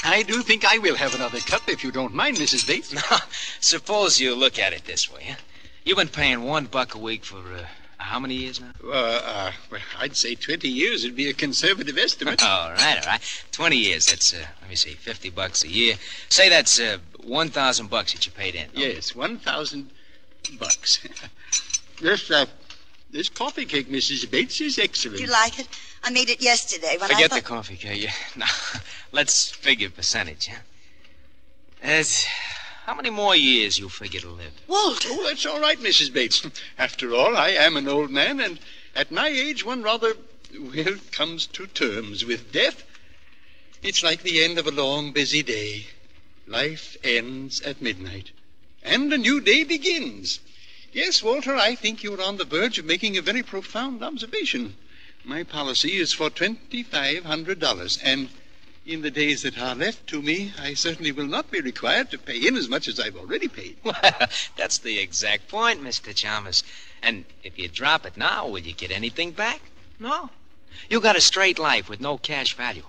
I 0.02 0.22
do 0.22 0.42
think 0.42 0.64
I 0.64 0.78
will 0.78 0.96
have 0.96 1.14
another 1.14 1.38
cup 1.38 1.68
if 1.68 1.84
you 1.84 1.92
don't 1.92 2.12
mind, 2.14 2.36
Mrs. 2.36 2.66
Bates. 2.66 2.92
Now, 3.10 3.18
suppose 3.60 4.20
you 4.20 4.34
look 4.34 4.58
at 4.58 4.72
it 4.72 4.84
this 4.84 5.10
way. 5.12 5.24
Huh? 5.28 5.36
You've 5.84 5.98
been 5.98 6.08
paying 6.08 6.42
one 6.42 6.66
buck 6.66 6.94
a 6.94 6.98
week 6.98 7.24
for 7.24 7.38
uh, 7.38 7.66
how 7.98 8.18
many 8.18 8.34
years 8.34 8.60
now? 8.60 8.72
Uh, 8.84 8.90
uh, 8.92 9.52
well, 9.70 9.80
I'd 9.98 10.16
say 10.16 10.34
20 10.34 10.68
years 10.68 11.04
would 11.04 11.14
be 11.16 11.28
a 11.30 11.34
conservative 11.34 11.96
estimate. 11.98 12.42
all 12.44 12.70
right, 12.70 12.98
all 13.00 13.06
right. 13.06 13.44
Twenty 13.52 13.76
years. 13.76 14.06
That's 14.06 14.34
uh, 14.34 14.44
let 14.60 14.68
me 14.68 14.76
see, 14.76 14.90
fifty 14.94 15.30
bucks 15.30 15.62
a 15.62 15.68
year. 15.68 15.94
Say 16.28 16.48
that's 16.48 16.80
uh, 16.80 16.98
one 17.22 17.48
thousand 17.50 17.90
bucks 17.90 18.12
that 18.12 18.26
you 18.26 18.32
paid 18.32 18.54
in. 18.54 18.66
yes, 18.74 19.14
1,000 19.14 19.90
bucks. 20.58 21.06
this, 22.00 22.30
uh, 22.30 22.46
this 23.14 23.28
coffee 23.28 23.64
cake, 23.64 23.88
Mrs. 23.88 24.28
Bates, 24.28 24.60
is 24.60 24.76
excellent. 24.76 25.18
Do 25.18 25.22
you 25.22 25.30
like 25.30 25.60
it? 25.60 25.68
I 26.02 26.10
made 26.10 26.30
it 26.30 26.42
yesterday 26.42 26.96
when 27.00 27.12
I. 27.12 27.14
Forget 27.14 27.32
I 27.32 27.36
the 27.36 27.46
coffee, 27.46 27.74
okay? 27.74 27.94
Yeah. 27.94 28.12
Now, 28.36 28.46
let's 29.12 29.50
figure 29.50 29.88
percentage, 29.88 30.48
huh? 30.48 30.58
As, 31.80 32.24
how 32.86 32.94
many 32.94 33.10
more 33.10 33.36
years 33.36 33.78
you 33.78 33.88
figure 33.88 34.20
to 34.20 34.30
live? 34.30 34.52
Walter. 34.66 35.08
Oh, 35.12 35.26
that's 35.28 35.46
all 35.46 35.60
right, 35.60 35.78
Mrs. 35.78 36.12
Bates. 36.12 36.44
After 36.78 37.14
all, 37.14 37.36
I 37.36 37.50
am 37.50 37.76
an 37.76 37.86
old 37.86 38.10
man, 38.10 38.40
and 38.40 38.58
at 38.96 39.12
my 39.12 39.28
age, 39.28 39.64
one 39.64 39.84
rather, 39.84 40.14
well, 40.58 40.96
comes 41.12 41.46
to 41.46 41.68
terms 41.68 42.24
with 42.24 42.50
death. 42.50 42.82
It's 43.80 44.02
like 44.02 44.22
the 44.22 44.42
end 44.42 44.58
of 44.58 44.66
a 44.66 44.72
long, 44.72 45.12
busy 45.12 45.44
day. 45.44 45.86
Life 46.48 46.96
ends 47.04 47.60
at 47.60 47.80
midnight, 47.80 48.32
and 48.82 49.12
a 49.12 49.18
new 49.18 49.40
day 49.40 49.62
begins. 49.62 50.40
Yes, 50.94 51.24
Walter, 51.24 51.56
I 51.56 51.74
think 51.74 52.04
you're 52.04 52.22
on 52.22 52.36
the 52.36 52.44
verge 52.44 52.78
of 52.78 52.84
making 52.84 53.16
a 53.16 53.20
very 53.20 53.42
profound 53.42 54.00
observation. 54.04 54.76
My 55.24 55.42
policy 55.42 55.96
is 55.96 56.12
for 56.12 56.30
$2,500, 56.30 58.00
and 58.04 58.28
in 58.86 59.02
the 59.02 59.10
days 59.10 59.42
that 59.42 59.58
are 59.58 59.74
left 59.74 60.06
to 60.06 60.22
me, 60.22 60.52
I 60.56 60.74
certainly 60.74 61.10
will 61.10 61.26
not 61.26 61.50
be 61.50 61.60
required 61.60 62.12
to 62.12 62.18
pay 62.18 62.36
in 62.46 62.56
as 62.56 62.68
much 62.68 62.86
as 62.86 63.00
I've 63.00 63.16
already 63.16 63.48
paid. 63.48 63.76
Well, 63.82 64.28
that's 64.56 64.78
the 64.78 65.00
exact 65.00 65.48
point, 65.48 65.82
Mr. 65.82 66.14
Chalmers. 66.14 66.62
And 67.02 67.24
if 67.42 67.58
you 67.58 67.66
drop 67.66 68.06
it 68.06 68.16
now, 68.16 68.46
will 68.46 68.60
you 68.60 68.72
get 68.72 68.92
anything 68.92 69.32
back? 69.32 69.62
No. 69.98 70.30
You 70.88 71.00
got 71.00 71.16
a 71.16 71.20
straight 71.20 71.58
life 71.58 71.88
with 71.88 72.00
no 72.00 72.18
cash 72.18 72.54
value. 72.54 72.86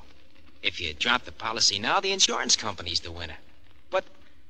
If 0.61 0.79
you 0.79 0.93
drop 0.93 1.25
the 1.25 1.31
policy 1.31 1.79
now, 1.79 2.01
the 2.01 2.11
insurance 2.11 2.55
company's 2.55 2.99
the 2.99 3.11
winner. 3.11 3.37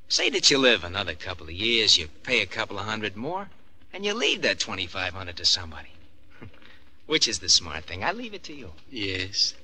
Say 0.07 0.29
that 0.29 0.51
you 0.51 0.59
live 0.59 0.83
another 0.83 1.15
couple 1.15 1.47
of 1.47 1.53
years, 1.53 1.97
you 1.97 2.09
pay 2.24 2.41
a 2.41 2.45
couple 2.45 2.77
of 2.77 2.85
hundred 2.85 3.15
more, 3.15 3.50
and 3.91 4.05
you 4.05 4.13
leave 4.13 4.43
that 4.43 4.59
twenty-five 4.59 5.13
hundred 5.13 5.38
to 5.38 5.45
somebody. 5.45 5.89
Which 7.07 7.27
is 7.27 7.39
the 7.39 7.50
smart 7.50 7.85
thing? 7.85 8.03
I 8.03 8.12
leave 8.12 8.33
it 8.33 8.43
to 8.43 8.53
you. 8.53 8.74
Yes, 8.91 9.55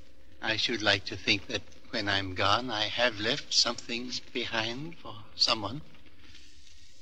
I 0.42 0.58
should 0.58 0.82
like 0.82 1.06
to 1.06 1.16
think 1.16 1.48
that 1.48 1.62
when 1.92 2.10
I'm 2.10 2.34
gone, 2.34 2.72
I 2.72 2.88
have 2.88 3.20
left 3.20 3.54
something 3.54 4.12
behind 4.34 4.98
for 4.98 5.16
someone. 5.36 5.82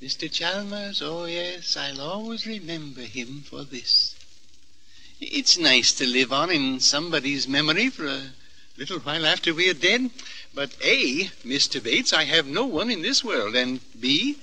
Mr. 0.01 0.31
Chalmers, 0.31 1.01
oh 1.01 1.25
yes, 1.25 1.77
I'll 1.77 2.01
always 2.01 2.45
remember 2.45 3.01
him 3.01 3.41
for 3.41 3.63
this. 3.63 4.15
It's 5.21 5.57
nice 5.57 5.93
to 5.93 6.07
live 6.07 6.33
on 6.33 6.49
in 6.51 6.79
somebody's 6.79 7.47
memory 7.47 7.89
for 7.89 8.07
a 8.07 8.31
little 8.79 8.99
while 8.99 9.25
after 9.25 9.53
we 9.53 9.69
are 9.69 9.73
dead. 9.73 10.09
But 10.55 10.75
A, 10.81 11.25
Mr. 11.45 11.83
Bates, 11.83 12.13
I 12.13 12.23
have 12.23 12.47
no 12.47 12.65
one 12.65 12.89
in 12.89 13.01
this 13.01 13.23
world, 13.23 13.55
and 13.55 13.81
B, 13.99 14.37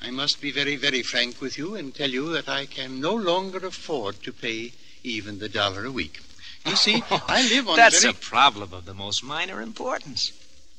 I 0.00 0.10
must 0.10 0.40
be 0.40 0.50
very, 0.50 0.76
very 0.76 1.02
frank 1.02 1.40
with 1.40 1.58
you 1.58 1.74
and 1.74 1.94
tell 1.94 2.10
you 2.10 2.32
that 2.32 2.48
I 2.48 2.64
can 2.64 3.00
no 3.00 3.14
longer 3.14 3.64
afford 3.66 4.22
to 4.22 4.32
pay 4.32 4.72
even 5.02 5.38
the 5.38 5.50
dollar 5.50 5.84
a 5.84 5.90
week. 5.90 6.20
You 6.64 6.76
see, 6.76 7.02
oh, 7.10 7.24
I 7.28 7.42
live 7.48 7.68
on 7.68 7.76
That's 7.76 8.02
very... 8.02 8.12
a 8.12 8.16
problem 8.16 8.72
of 8.72 8.86
the 8.86 8.94
most 8.94 9.22
minor 9.22 9.60
importance. 9.60 10.32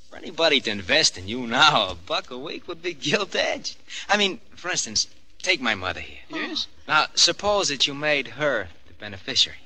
For 0.09 0.17
anybody 0.17 0.59
to 0.61 0.71
invest 0.71 1.15
in 1.17 1.27
you 1.27 1.45
now, 1.45 1.89
a 1.89 1.95
buck 1.95 2.31
a 2.31 2.37
week 2.39 2.67
would 2.67 2.81
be 2.81 2.93
gilt 2.93 3.35
edged. 3.35 3.77
I 4.09 4.17
mean, 4.17 4.39
for 4.55 4.71
instance, 4.71 5.07
take 5.43 5.61
my 5.61 5.75
mother 5.75 5.99
here. 5.99 6.21
Yes? 6.29 6.67
Now, 6.87 7.05
suppose 7.13 7.67
that 7.69 7.85
you 7.85 7.93
made 7.93 8.29
her 8.29 8.69
the 8.87 8.93
beneficiary. 8.93 9.59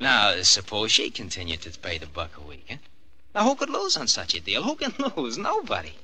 Now, 0.00 0.40
suppose 0.42 0.90
she 0.92 1.10
continued 1.10 1.62
to 1.62 1.78
pay 1.78 1.98
the 1.98 2.06
buck 2.06 2.36
a 2.36 2.40
week, 2.40 2.66
huh? 2.68 2.76
Now, 3.34 3.44
who 3.48 3.54
could 3.54 3.70
lose 3.70 3.96
on 3.96 4.08
such 4.08 4.34
a 4.34 4.40
deal? 4.40 4.62
Who 4.62 4.76
can 4.76 4.94
lose? 5.16 5.38
Nobody. 5.38 5.94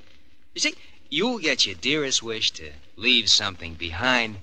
You 0.54 0.60
see, 0.60 0.74
you'll 1.08 1.38
get 1.38 1.66
your 1.66 1.74
dearest 1.74 2.22
wish 2.22 2.50
to 2.52 2.72
leave 2.96 3.28
something 3.28 3.74
behind, 3.74 4.38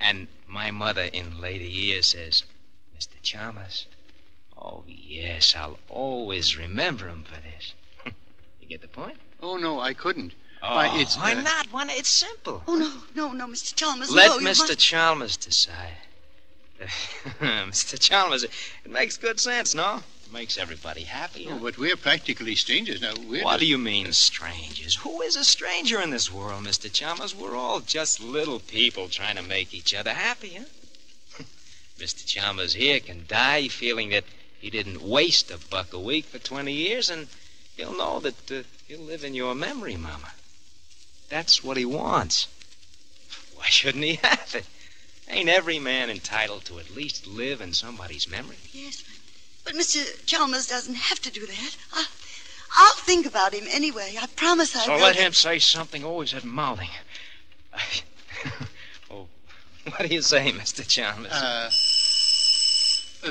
and 0.00 0.28
my 0.46 0.70
mother 0.70 1.04
in 1.04 1.40
later 1.40 1.64
years 1.64 2.08
says, 2.08 2.44
Mr. 2.98 3.20
Chalmers, 3.22 3.86
oh, 4.56 4.84
yes, 4.86 5.54
I'll 5.54 5.78
always 5.88 6.56
remember 6.56 7.08
him 7.08 7.24
for 7.24 7.40
this. 7.40 7.74
you 8.60 8.68
get 8.68 8.80
the 8.80 8.88
point? 8.88 9.18
Oh, 9.42 9.56
no, 9.56 9.80
I 9.80 9.94
couldn't. 9.94 10.32
Oh, 10.62 10.74
Why, 10.74 10.98
it's, 10.98 11.16
why 11.16 11.34
uh, 11.34 11.42
not? 11.42 11.66
Why 11.70 11.84
not? 11.84 11.96
It's 11.96 12.08
simple. 12.08 12.62
Oh, 12.66 12.76
no, 12.76 12.92
no, 13.14 13.32
no, 13.32 13.46
Mr. 13.46 13.74
Chalmers. 13.74 14.10
Let 14.10 14.28
no, 14.28 14.38
Mr. 14.38 14.42
must- 14.42 14.78
Chalmers 14.78 15.36
decide. 15.36 15.98
Mr. 17.40 17.98
Chalmers, 17.98 18.44
it 18.44 18.50
makes 18.90 19.16
good 19.16 19.40
sense, 19.40 19.74
no? 19.74 20.02
It 20.26 20.32
makes 20.32 20.58
everybody 20.58 21.02
happy. 21.02 21.48
Oh, 21.50 21.58
but 21.58 21.78
we're 21.78 21.96
practically 21.96 22.54
strangers 22.54 23.00
now. 23.00 23.14
We're 23.26 23.44
What 23.44 23.52
just- 23.52 23.60
do 23.60 23.66
you 23.66 23.78
mean, 23.78 24.12
strangers? 24.12 24.96
Who 24.96 25.22
is 25.22 25.36
a 25.36 25.44
stranger 25.44 26.00
in 26.00 26.10
this 26.10 26.30
world, 26.30 26.64
Mr. 26.64 26.92
Chalmers? 26.92 27.34
We're 27.34 27.56
all 27.56 27.80
just 27.80 28.20
little 28.20 28.60
people 28.60 29.08
trying 29.08 29.36
to 29.36 29.42
make 29.42 29.72
each 29.72 29.94
other 29.94 30.12
happy, 30.12 30.58
huh? 30.58 31.44
Mr. 31.98 32.26
Chalmers 32.26 32.74
here 32.74 33.00
can 33.00 33.24
die 33.26 33.68
feeling 33.68 34.10
that 34.10 34.24
he 34.60 34.68
didn't 34.70 35.00
waste 35.02 35.50
a 35.50 35.58
buck 35.58 35.92
a 35.92 35.98
week 36.00 36.24
for 36.26 36.38
20 36.38 36.72
years, 36.72 37.08
and 37.08 37.28
he'll 37.76 37.96
know 37.96 38.20
that 38.20 38.50
uh, 38.50 38.62
he'll 38.88 39.00
live 39.00 39.24
in 39.24 39.34
your 39.34 39.54
memory, 39.54 39.96
Mama. 39.96 40.32
That's 41.28 41.62
what 41.64 41.76
he 41.76 41.84
wants. 41.84 42.48
Why 43.54 43.66
shouldn't 43.66 44.04
he 44.04 44.14
have 44.22 44.54
it? 44.54 44.66
Ain't 45.28 45.48
every 45.48 45.78
man 45.78 46.08
entitled 46.10 46.64
to 46.66 46.78
at 46.78 46.94
least 46.94 47.26
live 47.26 47.60
in 47.60 47.72
somebody's 47.72 48.28
memory? 48.28 48.56
Yes, 48.72 49.02
but, 49.64 49.72
but 49.72 49.80
Mr. 49.80 50.24
Chalmers 50.26 50.66
doesn't 50.68 50.94
have 50.94 51.20
to 51.22 51.30
do 51.30 51.44
that. 51.46 51.76
I, 51.92 52.06
I'll 52.76 52.94
think 52.94 53.26
about 53.26 53.52
him 53.54 53.64
anyway. 53.70 54.14
I 54.20 54.26
promise 54.26 54.76
I 54.76 54.84
So 54.84 54.92
will. 54.94 55.00
let 55.00 55.16
him 55.16 55.32
say 55.32 55.58
something 55.58 56.04
always 56.04 56.32
at 56.34 56.44
mouthing. 56.44 56.90
oh, 59.10 59.26
what 59.88 60.08
do 60.08 60.14
you 60.14 60.22
say, 60.22 60.52
Mr. 60.52 60.86
Chalmers? 60.86 61.32
Uh, 61.32 61.70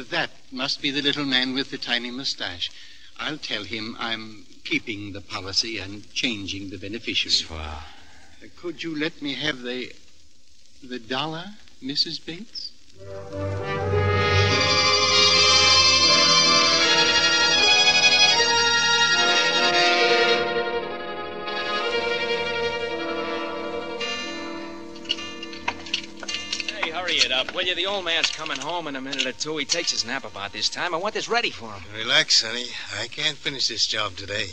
that 0.10 0.30
must 0.52 0.82
be 0.82 0.92
the 0.92 1.02
little 1.02 1.26
man 1.26 1.54
with 1.54 1.72
the 1.72 1.78
tiny 1.78 2.12
mustache. 2.12 2.70
I'll 3.18 3.38
tell 3.38 3.64
him 3.64 3.96
I'm 4.00 4.46
keeping 4.66 5.14
the 5.14 5.22
policy 5.22 5.78
and 5.78 6.12
changing 6.14 6.70
the 6.70 6.78
beneficiary. 6.78 7.32
Swell. 7.32 7.60
Uh, 7.60 8.48
Could 8.58 8.84
you 8.84 8.98
let 8.98 9.22
me 9.22 9.34
have 9.36 9.62
the 9.62 9.94
the 10.84 11.00
dollar, 11.00 11.46
Mrs. 11.86 12.26
Bates? 12.26 12.72
Hey, 26.72 26.90
hurry 26.90 27.14
it 27.14 27.32
up, 27.32 27.54
will 27.54 27.62
you? 27.62 27.76
The 27.76 27.86
old 27.86 28.04
man's 28.04 28.32
coming 28.32 28.58
home 28.58 28.88
in 28.88 28.96
a 28.96 29.02
minute 29.02 29.28
or 29.28 29.32
two. 29.34 29.58
He 29.58 29.66
takes 29.66 29.92
his 29.92 30.04
nap 30.04 30.26
about 30.26 30.54
this 30.54 30.70
time. 30.70 30.96
I 30.96 30.98
want 30.98 31.14
this 31.14 31.30
ready 31.30 31.52
for 31.52 31.72
him. 31.72 31.84
Relax, 31.96 32.42
sonny. 32.42 32.66
I 33.00 33.06
can't 33.10 33.38
finish 33.38 33.68
this 33.68 33.86
job 33.86 34.16
today. 34.16 34.48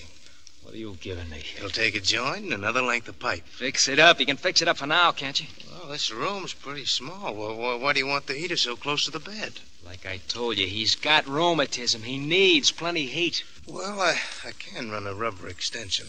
What 0.64 0.74
are 0.74 0.76
you 0.76 0.98
giving 1.00 1.30
me? 1.30 1.42
It'll 1.56 1.70
take 1.70 1.94
a 1.94 2.00
joint 2.00 2.44
and 2.44 2.52
another 2.52 2.82
length 2.82 3.08
of 3.08 3.18
pipe. 3.18 3.46
Fix 3.46 3.88
it 3.88 3.98
up. 3.98 4.20
You 4.20 4.26
can 4.26 4.36
fix 4.36 4.60
it 4.60 4.68
up 4.68 4.76
for 4.76 4.86
now, 4.86 5.12
can't 5.12 5.40
you? 5.40 5.46
Well, 5.82 5.90
this 5.90 6.12
room's 6.12 6.54
pretty 6.54 6.84
small. 6.84 7.34
Well, 7.34 7.56
why, 7.56 7.74
why 7.74 7.92
do 7.92 7.98
you 7.98 8.06
want 8.06 8.28
the 8.28 8.34
heater 8.34 8.56
so 8.56 8.76
close 8.76 9.04
to 9.04 9.10
the 9.10 9.18
bed? 9.18 9.54
Like 9.84 10.06
I 10.06 10.18
told 10.28 10.56
you, 10.56 10.68
he's 10.68 10.94
got 10.94 11.26
rheumatism. 11.26 12.04
He 12.04 12.18
needs 12.18 12.70
plenty 12.70 13.06
heat. 13.06 13.42
Well, 13.66 14.00
I, 14.00 14.20
I 14.46 14.52
can 14.52 14.92
run 14.92 15.08
a 15.08 15.14
rubber 15.14 15.48
extension. 15.48 16.06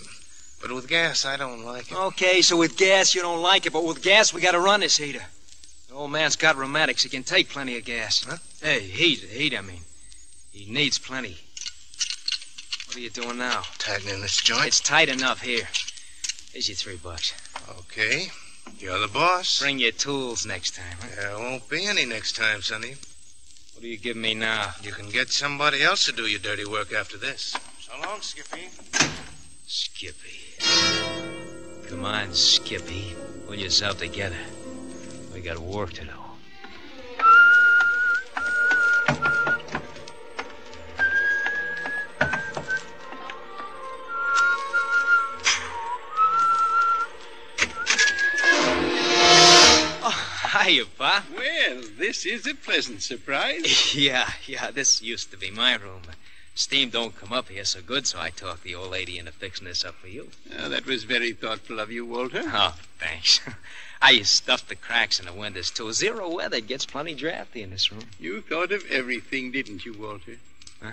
But 0.61 0.71
with 0.71 0.87
gas, 0.87 1.25
I 1.25 1.37
don't 1.37 1.65
like 1.65 1.91
it. 1.91 1.97
Okay, 1.97 2.43
so 2.43 2.55
with 2.55 2.77
gas 2.77 3.15
you 3.15 3.23
don't 3.23 3.41
like 3.41 3.65
it, 3.65 3.73
but 3.73 3.83
with 3.83 4.03
gas 4.03 4.31
we 4.31 4.41
gotta 4.41 4.59
run 4.59 4.81
this 4.81 4.97
heater. 4.97 5.23
The 5.87 5.95
old 5.95 6.11
man's 6.11 6.35
got 6.35 6.55
rheumatics. 6.55 7.01
He 7.01 7.09
can 7.09 7.23
take 7.23 7.49
plenty 7.49 7.75
of 7.75 7.83
gas. 7.83 8.23
Huh? 8.29 8.37
Hey, 8.61 8.81
heat, 8.81 9.21
heat, 9.21 9.57
I 9.57 9.61
mean. 9.61 9.81
He 10.51 10.71
needs 10.71 10.99
plenty. 10.99 11.37
What 12.85 12.97
are 12.97 12.99
you 12.99 13.09
doing 13.09 13.39
now? 13.39 13.63
Tightening 13.79 14.21
this 14.21 14.37
joint. 14.37 14.67
It's 14.67 14.79
tight 14.79 15.09
enough 15.09 15.41
here. 15.41 15.67
Here's 16.51 16.69
your 16.69 16.75
three 16.75 16.97
bucks. 16.97 17.33
Okay. 17.79 18.29
You're 18.79 18.99
the 18.99 19.07
boss. 19.07 19.59
Bring 19.59 19.79
your 19.79 19.91
tools 19.91 20.45
next 20.45 20.75
time. 20.75 20.97
Huh? 20.99 21.07
There 21.15 21.37
won't 21.37 21.69
be 21.69 21.85
any 21.85 22.05
next 22.05 22.35
time, 22.35 22.61
Sonny. 22.61 22.95
What 23.73 23.81
do 23.81 23.87
you 23.87 23.97
give 23.97 24.17
me 24.17 24.33
now? 24.33 24.71
You 24.81 24.91
can 24.91 25.09
get 25.09 25.29
somebody 25.29 25.81
else 25.81 26.05
to 26.05 26.11
do 26.11 26.23
your 26.23 26.39
dirty 26.39 26.65
work 26.65 26.93
after 26.93 27.17
this. 27.17 27.55
So 27.79 27.93
long, 28.01 28.21
Skippy. 28.21 28.69
Skippy. 29.65 30.55
Come 31.87 32.05
on, 32.05 32.33
Skippy. 32.33 33.15
Pull 33.45 33.55
yourself 33.55 33.99
together. 33.99 34.37
We 35.33 35.41
got 35.41 35.59
work 35.59 35.93
to 35.93 36.05
do. 36.05 36.22
Hiya, 50.53 50.85
Pa. 50.85 51.25
Well, 51.35 51.81
this 51.97 52.25
is 52.25 52.45
a 52.45 52.53
pleasant 52.53 53.01
surprise. 53.01 53.95
Yeah, 53.95 54.29
yeah, 54.45 54.71
this 54.71 55.01
used 55.01 55.31
to 55.31 55.37
be 55.37 55.49
my 55.49 55.75
room. 55.75 56.03
Steam 56.55 56.89
don't 56.89 57.19
come 57.19 57.33
up 57.33 57.49
here 57.49 57.65
so 57.65 57.81
good, 57.81 58.05
so 58.05 58.19
I 58.19 58.29
talked 58.29 58.63
the 58.63 58.75
old 58.75 58.91
lady 58.91 59.17
into 59.17 59.31
fixing 59.31 59.65
this 59.65 59.83
up 59.83 59.95
for 59.95 60.07
you. 60.07 60.29
Ah, 60.55 60.67
that 60.67 60.85
was 60.85 61.03
very 61.03 61.33
thoughtful 61.33 61.79
of 61.79 61.91
you, 61.91 62.05
Walter. 62.05 62.43
Oh, 62.45 62.75
thanks. 62.99 63.41
I 64.01 64.21
stuffed 64.21 64.69
the 64.69 64.75
cracks 64.75 65.19
in 65.19 65.25
the 65.25 65.33
windows, 65.33 65.71
too. 65.71 65.91
Zero 65.93 66.29
weather 66.29 66.57
it 66.57 66.67
gets 66.67 66.85
plenty 66.85 67.15
drafty 67.15 67.63
in 67.63 67.71
this 67.71 67.91
room. 67.91 68.05
You 68.19 68.41
thought 68.41 68.71
of 68.71 68.83
everything, 68.91 69.51
didn't 69.51 69.85
you, 69.85 69.93
Walter? 69.93 70.37
Huh? 70.81 70.91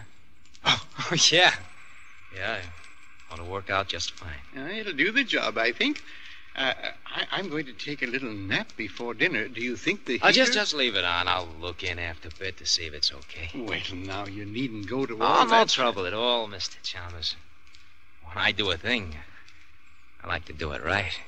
Oh, 0.65 1.15
yeah. 1.31 1.55
Yeah, 2.35 2.61
I 3.29 3.35
want 3.35 3.45
to 3.45 3.51
work 3.51 3.69
out 3.69 3.89
just 3.89 4.13
fine. 4.13 4.41
Uh, 4.57 4.69
it'll 4.71 4.93
do 4.93 5.11
the 5.11 5.25
job, 5.25 5.59
I 5.59 5.73
think. 5.73 6.03
Uh, 6.57 6.75
I, 7.07 7.27
I'm 7.31 7.49
going 7.49 7.67
to 7.67 7.73
take 7.73 8.03
a 8.03 8.07
little 8.07 8.33
nap 8.33 8.73
before 8.77 9.15
dinner. 9.15 9.49
Do 9.49 9.63
you 9.63 9.77
think 9.77 10.05
the 10.05 10.15
heater... 10.15 10.27
I'll 10.27 10.33
just, 10.33 10.53
just 10.53 10.75
leave 10.75 10.97
it 10.97 11.05
on. 11.05 11.29
I'll 11.29 11.49
look 11.61 11.83
in 11.85 11.99
after 11.99 12.29
a 12.29 12.39
bit 12.39 12.57
to 12.59 12.67
see 12.67 12.85
if 12.85 12.95
it's 12.95 13.13
okay. 13.13 13.51
Well, 13.55 13.79
now, 13.95 14.27
you 14.27 14.45
needn't 14.45 14.89
go 14.89 15.07
to 15.07 15.17
Oh, 15.21 15.25
all 15.25 15.45
no 15.45 15.51
that... 15.51 15.69
trouble 15.69 16.07
at 16.07 16.13
all, 16.13 16.49
Mr. 16.49 16.77
Chalmers. 16.83 17.37
When 18.25 18.39
I 18.45 18.53
do 18.53 18.71
a 18.71 18.77
thing, 18.77 19.17
I 20.23 20.29
like 20.29 20.45
to 20.47 20.53
do 20.53 20.73
it 20.73 20.85
right. 20.85 21.19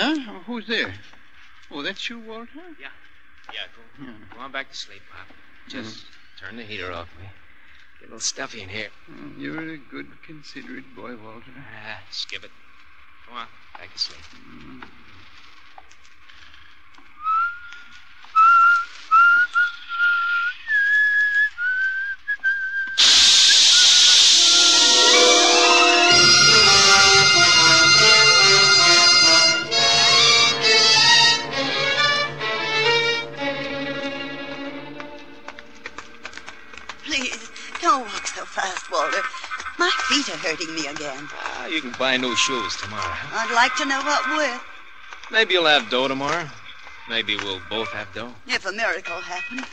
Huh? 0.00 0.40
Who's 0.46 0.66
there? 0.66 0.94
Oh, 1.70 1.82
that's 1.82 2.08
you, 2.08 2.18
Walter? 2.20 2.48
Yeah, 2.78 2.88
go, 3.76 3.82
go 4.34 4.40
on 4.40 4.50
back 4.50 4.70
to 4.70 4.76
sleep, 4.76 5.02
Pop. 5.10 5.28
Just 5.68 6.06
turn 6.38 6.56
the 6.56 6.62
heater 6.62 6.90
off, 6.90 7.08
me. 7.18 7.30
Get 7.98 8.06
a 8.06 8.08
little 8.08 8.20
stuffy 8.20 8.62
in 8.62 8.70
here. 8.70 8.88
Oh, 9.10 9.30
you're 9.36 9.74
a 9.74 9.76
good, 9.76 10.22
considerate 10.22 10.94
boy, 10.94 11.16
Walter. 11.16 11.52
Ah, 11.54 12.00
skip 12.10 12.44
it. 12.44 12.50
Go 13.28 13.34
on, 13.34 13.46
back 13.78 13.92
to 13.92 13.98
sleep. 13.98 14.22
Please, 14.30 14.82
buy 42.00 42.16
new 42.16 42.34
shoes 42.34 42.76
tomorrow. 42.76 43.14
I'd 43.30 43.52
like 43.54 43.76
to 43.76 43.84
know 43.84 44.00
what 44.00 44.26
with. 44.38 44.60
Maybe 45.30 45.52
you'll 45.52 45.66
have 45.66 45.90
dough 45.90 46.08
tomorrow. 46.08 46.48
Maybe 47.10 47.36
we'll 47.36 47.60
both 47.68 47.92
have 47.92 48.12
dough. 48.14 48.32
If 48.46 48.64
a 48.64 48.72
miracle 48.72 49.20
happened. 49.20 49.66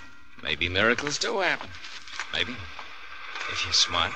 Maybe 0.43 0.67
miracles 0.67 1.17
do 1.17 1.39
happen. 1.39 1.69
Maybe. 2.33 2.51
If 3.49 3.63
you're 3.63 3.71
smart. 3.71 4.11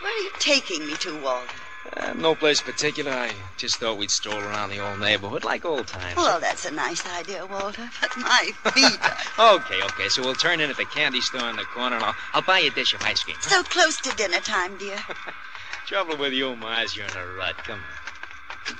Where 0.00 0.14
are 0.14 0.22
you 0.22 0.30
taking 0.38 0.86
me 0.86 0.94
to, 0.98 1.20
Walter? 1.20 1.56
Uh, 1.96 2.12
no 2.12 2.36
place 2.36 2.60
particular. 2.60 3.10
I 3.10 3.32
just 3.56 3.76
thought 3.76 3.98
we'd 3.98 4.12
stroll 4.12 4.38
around 4.38 4.70
the 4.70 4.78
old 4.78 5.00
neighborhood 5.00 5.42
like 5.42 5.64
old 5.64 5.88
times. 5.88 6.16
Well, 6.16 6.38
that's 6.38 6.64
a 6.64 6.70
nice 6.70 7.04
idea, 7.18 7.44
Walter. 7.44 7.90
But 8.00 8.16
my 8.18 8.52
feet 8.70 8.98
are 9.38 9.56
Okay, 9.56 9.82
okay. 9.82 10.08
So 10.10 10.22
we'll 10.22 10.36
turn 10.36 10.60
in 10.60 10.70
at 10.70 10.76
the 10.76 10.84
candy 10.84 11.20
store 11.20 11.50
in 11.50 11.56
the 11.56 11.64
corner, 11.64 11.96
and 11.96 12.04
I'll, 12.04 12.14
I'll 12.34 12.42
buy 12.42 12.60
you 12.60 12.70
a 12.70 12.74
dish 12.74 12.94
of 12.94 13.02
ice 13.02 13.24
cream. 13.24 13.36
so 13.40 13.64
close 13.64 14.00
to 14.02 14.14
dinner 14.14 14.38
time, 14.38 14.78
dear. 14.78 14.98
Trouble 15.88 16.18
with 16.18 16.34
you, 16.34 16.54
Mars, 16.54 16.94
you're 16.94 17.06
in 17.06 17.16
a 17.16 17.26
rut. 17.38 17.56
Come 17.64 17.78
on. 17.78 18.76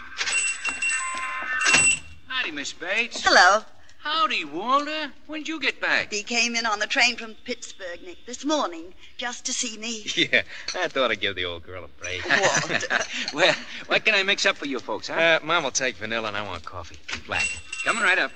Howdy, 2.27 2.51
Miss 2.51 2.75
Bates. 2.75 3.25
Hello. 3.25 3.64
Howdy, 4.01 4.44
Walter. 4.44 5.11
When'd 5.27 5.49
you 5.49 5.59
get 5.59 5.81
back? 5.81 6.12
He 6.12 6.23
came 6.23 6.55
in 6.55 6.66
on 6.66 6.81
the 6.81 6.87
train 6.87 7.16
from 7.16 7.33
Pittsburgh, 7.44 8.03
Nick, 8.05 8.27
this 8.27 8.44
morning, 8.44 8.92
just 9.16 9.47
to 9.47 9.55
see 9.55 9.79
me. 9.79 10.05
Yeah, 10.31 10.42
I 10.75 10.88
thought 10.88 11.11
I'd 11.11 11.21
give 11.21 11.35
the 11.35 11.47
old 11.47 11.62
girl 11.64 11.85
a 11.85 11.88
break. 11.99 12.23
Walter. 12.29 12.99
Well, 13.33 13.55
what 13.87 14.05
can 14.05 14.14
I 14.14 14.23
mix 14.23 14.44
up 14.44 14.59
for 14.59 14.66
you 14.66 14.79
folks, 14.79 15.09
huh? 15.09 15.14
Uh, 15.14 15.38
Mom 15.42 15.64
will 15.64 15.71
take 15.71 15.97
vanilla, 15.97 16.29
and 16.29 16.37
I 16.37 16.42
want 16.42 16.62
coffee. 16.66 16.99
Black. 17.27 17.47
Coming 17.87 18.03
right 18.03 18.18
up. 18.18 18.33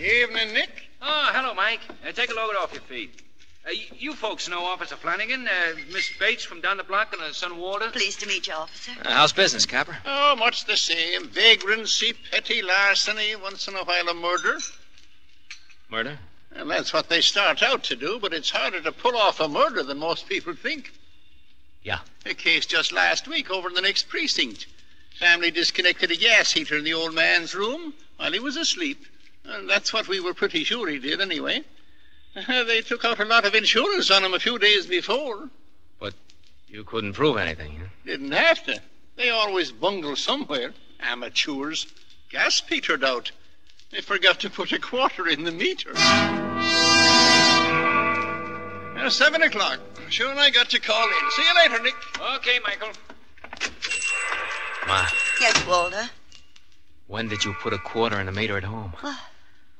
Evening, 0.00 0.54
Nick. 0.54 0.88
Oh, 1.02 1.30
hello, 1.34 1.52
Mike. 1.52 1.80
Uh, 2.02 2.12
take 2.12 2.30
a 2.30 2.34
load 2.34 2.54
off 2.58 2.72
your 2.72 2.80
feet. 2.80 3.27
Uh, 3.68 3.72
you 3.98 4.14
folks 4.14 4.48
know 4.48 4.64
Officer 4.64 4.96
Flanagan, 4.96 5.46
uh, 5.46 5.74
Miss 5.92 6.10
Bates 6.18 6.44
from 6.44 6.60
down 6.60 6.78
the 6.78 6.84
block 6.84 7.12
and 7.12 7.20
the 7.20 7.34
son 7.34 7.58
Walter. 7.58 7.90
Pleased 7.90 8.20
to 8.20 8.26
meet 8.26 8.46
you, 8.46 8.54
officer. 8.54 8.92
Uh, 9.04 9.10
how's 9.10 9.32
business, 9.32 9.66
Capper? 9.66 9.96
Oh, 10.06 10.36
much 10.36 10.64
the 10.64 10.76
same. 10.76 11.28
Vagrancy, 11.28 12.14
petty 12.30 12.62
larceny, 12.62 13.36
once 13.36 13.68
in 13.68 13.74
a 13.74 13.84
while 13.84 14.08
a 14.08 14.14
murder. 14.14 14.58
Murder? 15.90 16.18
And 16.52 16.70
that's 16.70 16.94
what 16.94 17.10
they 17.10 17.20
start 17.20 17.62
out 17.62 17.84
to 17.84 17.96
do, 17.96 18.18
but 18.18 18.32
it's 18.32 18.50
harder 18.50 18.80
to 18.80 18.92
pull 18.92 19.16
off 19.16 19.38
a 19.40 19.48
murder 19.48 19.82
than 19.82 19.98
most 19.98 20.28
people 20.28 20.54
think. 20.54 20.92
Yeah. 21.82 21.98
A 22.24 22.32
case 22.32 22.64
just 22.64 22.90
last 22.90 23.28
week 23.28 23.50
over 23.50 23.68
in 23.68 23.74
the 23.74 23.82
next 23.82 24.08
precinct. 24.08 24.66
Family 25.18 25.50
disconnected 25.50 26.10
a 26.10 26.16
gas 26.16 26.52
heater 26.52 26.78
in 26.78 26.84
the 26.84 26.94
old 26.94 27.14
man's 27.14 27.54
room 27.54 27.92
while 28.16 28.32
he 28.32 28.40
was 28.40 28.56
asleep. 28.56 29.04
And 29.44 29.68
that's 29.68 29.92
what 29.92 30.08
we 30.08 30.20
were 30.20 30.34
pretty 30.34 30.64
sure 30.64 30.88
he 30.88 30.98
did, 30.98 31.20
anyway. 31.20 31.64
They 32.46 32.80
took 32.82 33.04
out 33.04 33.18
a 33.20 33.24
lot 33.24 33.44
of 33.46 33.54
insurance 33.54 34.10
on 34.10 34.24
him 34.24 34.34
a 34.34 34.38
few 34.38 34.58
days 34.58 34.86
before. 34.86 35.48
But 35.98 36.14
you 36.68 36.84
couldn't 36.84 37.14
prove 37.14 37.36
anything, 37.36 37.76
huh? 37.78 37.86
Didn't 38.06 38.32
have 38.32 38.64
to. 38.66 38.80
They 39.16 39.30
always 39.30 39.72
bungle 39.72 40.14
somewhere. 40.16 40.72
Amateurs. 41.00 41.86
Gas 42.30 42.60
petered 42.60 43.02
out. 43.04 43.30
They 43.90 44.00
forgot 44.02 44.38
to 44.40 44.50
put 44.50 44.70
a 44.72 44.78
quarter 44.78 45.26
in 45.28 45.44
the 45.44 45.50
meter. 45.50 45.92
Uh, 49.00 49.08
seven 49.10 49.42
o'clock. 49.42 49.80
Sure, 50.10 50.30
and 50.30 50.38
I 50.40 50.50
got 50.50 50.68
to 50.70 50.80
call 50.80 51.06
in. 51.06 51.30
See 51.30 51.42
you 51.42 51.54
later, 51.56 51.82
Nick. 51.82 51.94
Okay, 52.36 52.58
Michael. 52.64 52.90
Ma, 54.86 55.06
Yes, 55.40 55.66
Walter. 55.66 56.08
when 57.06 57.28
did 57.28 57.44
you 57.44 57.54
put 57.54 57.72
a 57.72 57.78
quarter 57.78 58.18
in 58.20 58.26
the 58.26 58.32
meter 58.32 58.56
at 58.56 58.64
home? 58.64 58.92
Why, 59.00 59.16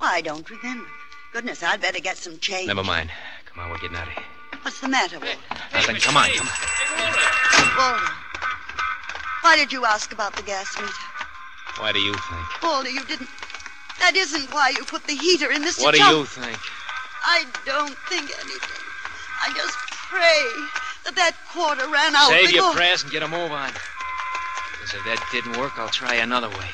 I 0.00 0.20
don't 0.20 0.48
remember. 0.48 0.86
Goodness, 1.32 1.62
I'd 1.62 1.80
better 1.80 2.00
get 2.00 2.16
some 2.16 2.38
change. 2.38 2.66
Never 2.66 2.84
mind. 2.84 3.10
Come 3.46 3.64
on, 3.64 3.70
we're 3.70 3.78
getting 3.78 3.96
out 3.96 4.08
of 4.08 4.14
here. 4.14 4.24
What's 4.62 4.80
the 4.80 4.88
matter, 4.88 5.18
Walter? 5.18 5.36
Nothing. 5.72 5.96
Come 5.96 6.16
on, 6.16 6.28
come 6.30 6.48
on. 6.48 6.54
Walter. 7.78 8.12
Why 9.42 9.56
did 9.56 9.72
you 9.72 9.84
ask 9.84 10.12
about 10.12 10.36
the 10.36 10.42
gas 10.42 10.76
meter? 10.80 10.92
Why 11.78 11.92
do 11.92 11.98
you 12.00 12.12
think? 12.12 12.62
Walter, 12.62 12.90
you 12.90 13.04
didn't. 13.04 13.28
That 14.00 14.16
isn't 14.16 14.52
why 14.52 14.72
you 14.76 14.84
put 14.84 15.04
the 15.04 15.14
heater 15.14 15.50
in 15.50 15.62
Mr. 15.62 15.82
What 15.82 15.94
do 15.94 16.02
you 16.02 16.24
think? 16.24 16.58
I 17.24 17.44
don't 17.66 17.96
think 18.08 18.30
anything. 18.40 18.84
I 19.44 19.52
just 19.54 19.76
pray 20.08 20.42
that 21.04 21.14
that 21.16 21.36
quarter 21.52 21.86
ran 21.88 22.14
out 22.16 22.30
Save 22.30 22.52
before... 22.52 22.66
your 22.66 22.74
prayers 22.74 23.02
and 23.02 23.12
get 23.12 23.22
a 23.22 23.28
move 23.28 23.52
on. 23.52 23.70
Because 24.72 24.94
if 24.94 25.04
that 25.04 25.24
didn't 25.32 25.56
work, 25.58 25.78
I'll 25.78 25.88
try 25.88 26.14
another 26.14 26.48
way. 26.48 26.70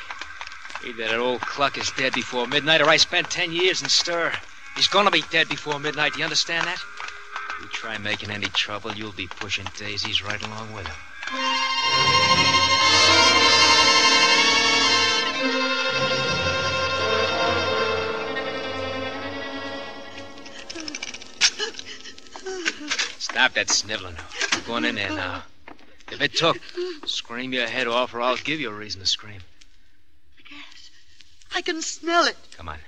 Either 0.82 1.08
that 1.08 1.18
old 1.18 1.40
cluck 1.40 1.78
is 1.78 1.90
dead 1.96 2.12
before 2.12 2.46
midnight 2.46 2.80
or 2.80 2.88
I 2.88 2.96
spent 2.96 3.30
ten 3.30 3.52
years 3.52 3.82
in 3.82 3.88
stir. 3.88 4.32
He's 4.76 4.88
gonna 4.88 5.10
be 5.10 5.22
dead 5.30 5.48
before 5.48 5.78
midnight. 5.78 6.12
Do 6.12 6.18
you 6.18 6.24
understand 6.24 6.66
that? 6.66 6.78
If 6.78 7.62
you 7.62 7.68
try 7.68 7.96
making 7.98 8.30
any 8.30 8.46
trouble, 8.46 8.92
you'll 8.92 9.12
be 9.12 9.26
pushing 9.26 9.66
daisies 9.78 10.22
right 10.22 10.42
along 10.42 10.72
with 10.74 10.86
him. 10.86 10.94
Stop 23.18 23.54
that 23.54 23.70
sniveling. 23.70 24.16
You're 24.52 24.60
going 24.62 24.84
in 24.84 24.94
there 24.96 25.10
now. 25.10 25.42
If 26.12 26.20
it 26.20 26.34
took, 26.34 26.58
scream 27.06 27.52
your 27.52 27.66
head 27.66 27.88
off, 27.88 28.14
or 28.14 28.20
I'll 28.20 28.36
give 28.36 28.60
you 28.60 28.70
a 28.70 28.74
reason 28.74 29.00
to 29.00 29.06
scream. 29.06 29.40
Gas. 31.54 31.58
I 31.58 31.62
can 31.62 31.82
smell 31.82 32.24
it. 32.26 32.36
Come 32.56 32.68
on. 32.68 32.78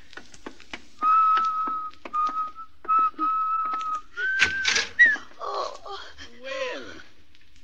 Oh, 5.40 6.00
Well, 6.42 6.82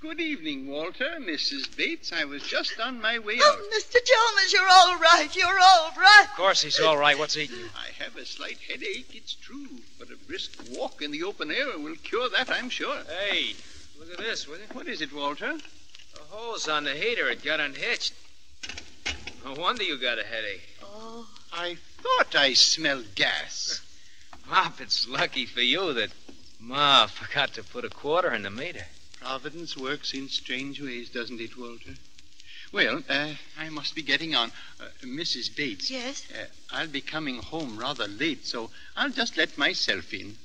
good 0.01 0.21
evening, 0.21 0.69
Walter, 0.69 1.19
Mrs. 1.19 1.77
Bates. 1.77 2.13
I 2.13 2.25
was 2.25 2.43
just 2.43 2.79
on 2.81 3.01
my 3.01 3.19
way 3.19 3.39
oh, 3.41 3.53
out. 3.53 3.59
oh, 3.61 3.71
Mr. 3.79 3.97
Chalmers, 4.05 4.53
you're 4.53 4.69
all 4.69 4.99
right. 4.99 5.29
You're 5.35 5.61
all 5.61 5.93
right. 5.97 6.27
Of 6.31 6.37
course 6.37 6.63
he's 6.63 6.79
all 6.81 6.97
right. 6.97 7.19
What's 7.19 7.37
eating 7.37 7.59
you? 7.59 7.67
I 7.77 8.03
have 8.03 8.17
a 8.17 8.25
slight 8.25 8.59
headache, 8.69 9.15
it's 9.15 9.35
true, 9.35 9.69
but 9.99 10.09
a 10.11 10.17
brisk 10.27 10.53
walk 10.71 11.03
in 11.03 11.11
the 11.11 11.23
open 11.25 11.51
air 11.51 11.79
will 11.79 11.97
cure 11.97 12.29
that, 12.31 12.51
I'm 12.51 12.71
sure. 12.71 12.97
Hey, 13.29 13.55
look 13.99 14.13
at 14.13 14.19
this, 14.19 14.47
will 14.47 14.59
you? 14.59 14.65
What 14.73 14.87
is 14.87 15.01
it, 15.01 15.13
Walter? 15.13 15.55
The 16.15 16.21
hose 16.31 16.69
on 16.69 16.85
the 16.85 16.95
heater 16.95 17.29
had 17.29 17.43
got 17.43 17.61
unhitched. 17.61 18.13
No 19.45 19.55
wonder 19.55 19.83
you 19.83 19.99
got 19.99 20.19
a 20.21 20.25
headache. 20.25 20.69
I 21.53 21.77
thought 22.03 22.35
I 22.35 22.55
smelled 22.55 23.15
gas. 23.15 23.83
Pop, 24.49 24.81
it's 24.81 25.07
lucky 25.07 25.45
for 25.47 25.61
you 25.61 25.93
that 25.93 26.11
Ma 26.59 27.07
forgot 27.07 27.53
to 27.55 27.63
put 27.63 27.85
a 27.85 27.91
quarter 27.91 28.33
in 28.33 28.43
the 28.43 28.51
meter. 28.51 28.87
Providence 29.21 29.77
works 29.77 30.15
in 30.15 30.29
strange 30.29 30.81
ways, 30.81 31.11
doesn't 31.11 31.41
it, 31.41 31.59
Walter? 31.59 31.95
Well, 32.73 33.03
uh, 33.09 33.35
I 33.59 33.69
must 33.69 33.95
be 33.95 34.03
getting 34.03 34.35
on. 34.35 34.51
Uh, 34.81 34.87
Mrs. 35.03 35.55
Bates. 35.55 35.91
yes. 35.91 36.25
Uh, 36.33 36.47
I'll 36.71 36.89
be 36.89 37.03
coming 37.03 37.37
home 37.39 37.77
rather 37.77 38.09
late, 38.09 38.47
so 38.47 38.71
I'll 38.97 39.11
just 39.11 39.37
let 39.37 39.59
myself 39.59 40.15
in. 40.15 40.37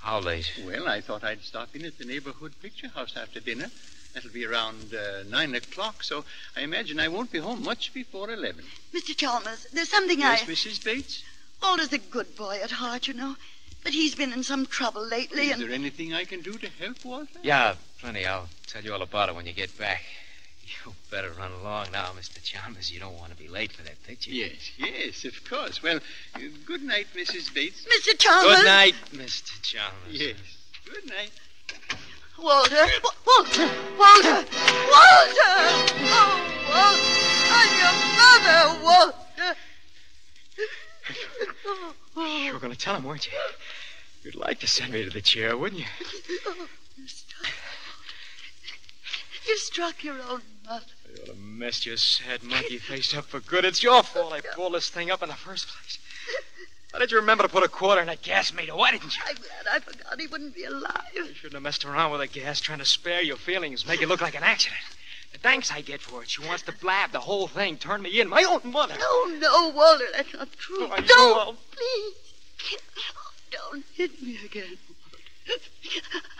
How 0.00 0.20
late? 0.20 0.50
Well, 0.64 0.88
I 0.88 1.00
thought 1.00 1.24
I'd 1.24 1.42
stop 1.42 1.74
in 1.74 1.84
at 1.84 1.98
the 1.98 2.04
neighborhood 2.04 2.52
picture 2.62 2.88
house 2.88 3.16
after 3.16 3.40
dinner. 3.40 3.70
That'll 4.14 4.30
be 4.30 4.46
around 4.46 4.94
uh, 4.94 5.24
nine 5.28 5.54
o'clock, 5.56 6.04
so 6.04 6.24
I 6.56 6.60
imagine 6.60 7.00
I 7.00 7.08
won't 7.08 7.32
be 7.32 7.38
home 7.40 7.62
much 7.64 7.92
before 7.92 8.30
eleven. 8.30 8.64
Mr. 8.94 9.16
Chalmers, 9.16 9.66
there's 9.72 9.88
something 9.90 10.20
Yes, 10.20 10.42
I. 10.42 10.46
Mrs. 10.46 10.84
Bates? 10.84 11.22
Walter's 11.62 11.92
a 11.92 11.98
good 11.98 12.36
boy 12.36 12.60
at 12.62 12.70
heart, 12.70 13.08
you 13.08 13.14
know. 13.14 13.34
But 13.82 13.92
he's 13.92 14.14
been 14.14 14.32
in 14.32 14.42
some 14.44 14.66
trouble 14.66 15.04
lately, 15.06 15.48
Is 15.48 15.52
and. 15.52 15.62
there 15.62 15.72
anything 15.72 16.14
I 16.14 16.24
can 16.24 16.40
do 16.42 16.52
to 16.54 16.68
help, 16.68 17.04
Walter? 17.04 17.38
Yeah, 17.42 17.74
plenty. 18.00 18.24
I'll 18.24 18.48
tell 18.66 18.82
you 18.82 18.92
all 18.94 19.02
about 19.02 19.28
it 19.28 19.34
when 19.34 19.46
you 19.46 19.52
get 19.52 19.76
back. 19.78 20.02
You 20.86 20.94
better 21.10 21.30
run 21.32 21.52
along 21.52 21.88
now, 21.92 22.06
Mr. 22.18 22.42
Chalmers. 22.42 22.90
You 22.90 22.98
don't 23.00 23.18
want 23.18 23.32
to 23.32 23.36
be 23.36 23.48
late 23.48 23.72
for 23.72 23.82
that 23.82 24.02
picture. 24.04 24.30
Yes, 24.30 24.70
yes, 24.78 25.24
of 25.26 25.44
course. 25.48 25.82
Well, 25.82 25.98
uh, 26.34 26.38
good 26.64 26.82
night, 26.82 27.08
Mrs. 27.14 27.52
Bates. 27.52 27.84
Mr. 27.84 28.16
Chalmers! 28.18 28.56
Good 28.56 28.64
night, 28.64 28.94
Mr. 29.12 29.60
Chalmers. 29.62 29.92
Yes, 30.10 30.36
good 30.86 31.06
night. 31.08 31.30
Walter! 32.38 32.86
Walter! 33.26 33.70
Walter! 33.96 34.44
Walter! 34.44 35.50
Oh, 36.06 36.34
Walter! 36.68 37.14
I'm 37.50 37.72
your 37.78 37.94
mother, 38.16 38.60
Walter! 38.82 39.56
You 42.16 42.52
were 42.52 42.58
going 42.58 42.72
to 42.72 42.78
tell 42.78 42.96
him, 42.96 43.04
weren't 43.04 43.26
you? 43.26 43.32
You'd 44.22 44.34
like 44.34 44.60
to 44.60 44.66
send 44.66 44.92
me 44.92 45.04
to 45.04 45.10
the 45.10 45.20
chair, 45.20 45.56
wouldn't 45.56 45.80
you? 45.80 45.86
You 46.96 47.08
struck. 47.08 47.52
You 49.46 49.58
struck 49.58 50.04
your 50.04 50.20
own 50.22 50.42
mother. 50.66 50.86
You 51.14 51.22
ought 51.22 51.26
to 51.26 51.34
messed 51.34 51.86
your 51.86 51.96
sad 51.96 52.42
monkey 52.42 52.78
face 52.78 53.14
up 53.14 53.26
for 53.26 53.40
good. 53.40 53.64
It's 53.64 53.82
your 53.82 54.02
fault 54.02 54.32
I 54.32 54.40
pulled 54.40 54.74
this 54.74 54.90
thing 54.90 55.10
up 55.10 55.22
in 55.22 55.28
the 55.28 55.34
first 55.34 55.68
place. 55.68 55.98
Why 56.94 57.00
did 57.00 57.10
you 57.10 57.18
remember 57.18 57.42
to 57.42 57.48
put 57.48 57.64
a 57.64 57.68
quarter 57.68 58.00
in 58.00 58.06
that 58.06 58.22
gas 58.22 58.52
meter? 58.52 58.76
Why 58.76 58.92
didn't 58.92 59.16
you? 59.16 59.22
I'm 59.26 59.34
glad 59.34 59.66
I 59.68 59.80
forgot 59.80 60.20
he 60.20 60.28
wouldn't 60.28 60.54
be 60.54 60.62
alive. 60.62 61.02
You 61.12 61.26
shouldn't 61.34 61.54
have 61.54 61.62
messed 61.64 61.84
around 61.84 62.12
with 62.12 62.20
the 62.20 62.28
gas 62.28 62.60
trying 62.60 62.78
to 62.78 62.84
spare 62.84 63.20
your 63.20 63.34
feelings, 63.34 63.84
make 63.84 64.00
it 64.00 64.06
look 64.06 64.20
like 64.20 64.36
an 64.36 64.44
accident. 64.44 64.80
The 65.32 65.40
thanks 65.40 65.72
I 65.72 65.80
get 65.80 66.00
for 66.00 66.22
it. 66.22 66.30
She 66.30 66.46
wants 66.46 66.62
to 66.62 66.72
blab 66.72 67.10
the 67.10 67.18
whole 67.18 67.48
thing, 67.48 67.78
turn 67.78 68.00
me 68.00 68.20
in. 68.20 68.28
My 68.28 68.44
own 68.44 68.70
mother. 68.70 68.94
No, 68.96 69.24
no, 69.24 69.72
Walter, 69.74 70.04
that's 70.14 70.32
not 70.34 70.52
true. 70.52 70.88
Oh, 70.88 71.00
Don't, 71.04 71.48
uh, 71.48 71.52
please. 71.72 72.78
Don't 73.50 73.84
hit 73.92 74.22
me 74.22 74.38
again. 74.44 74.78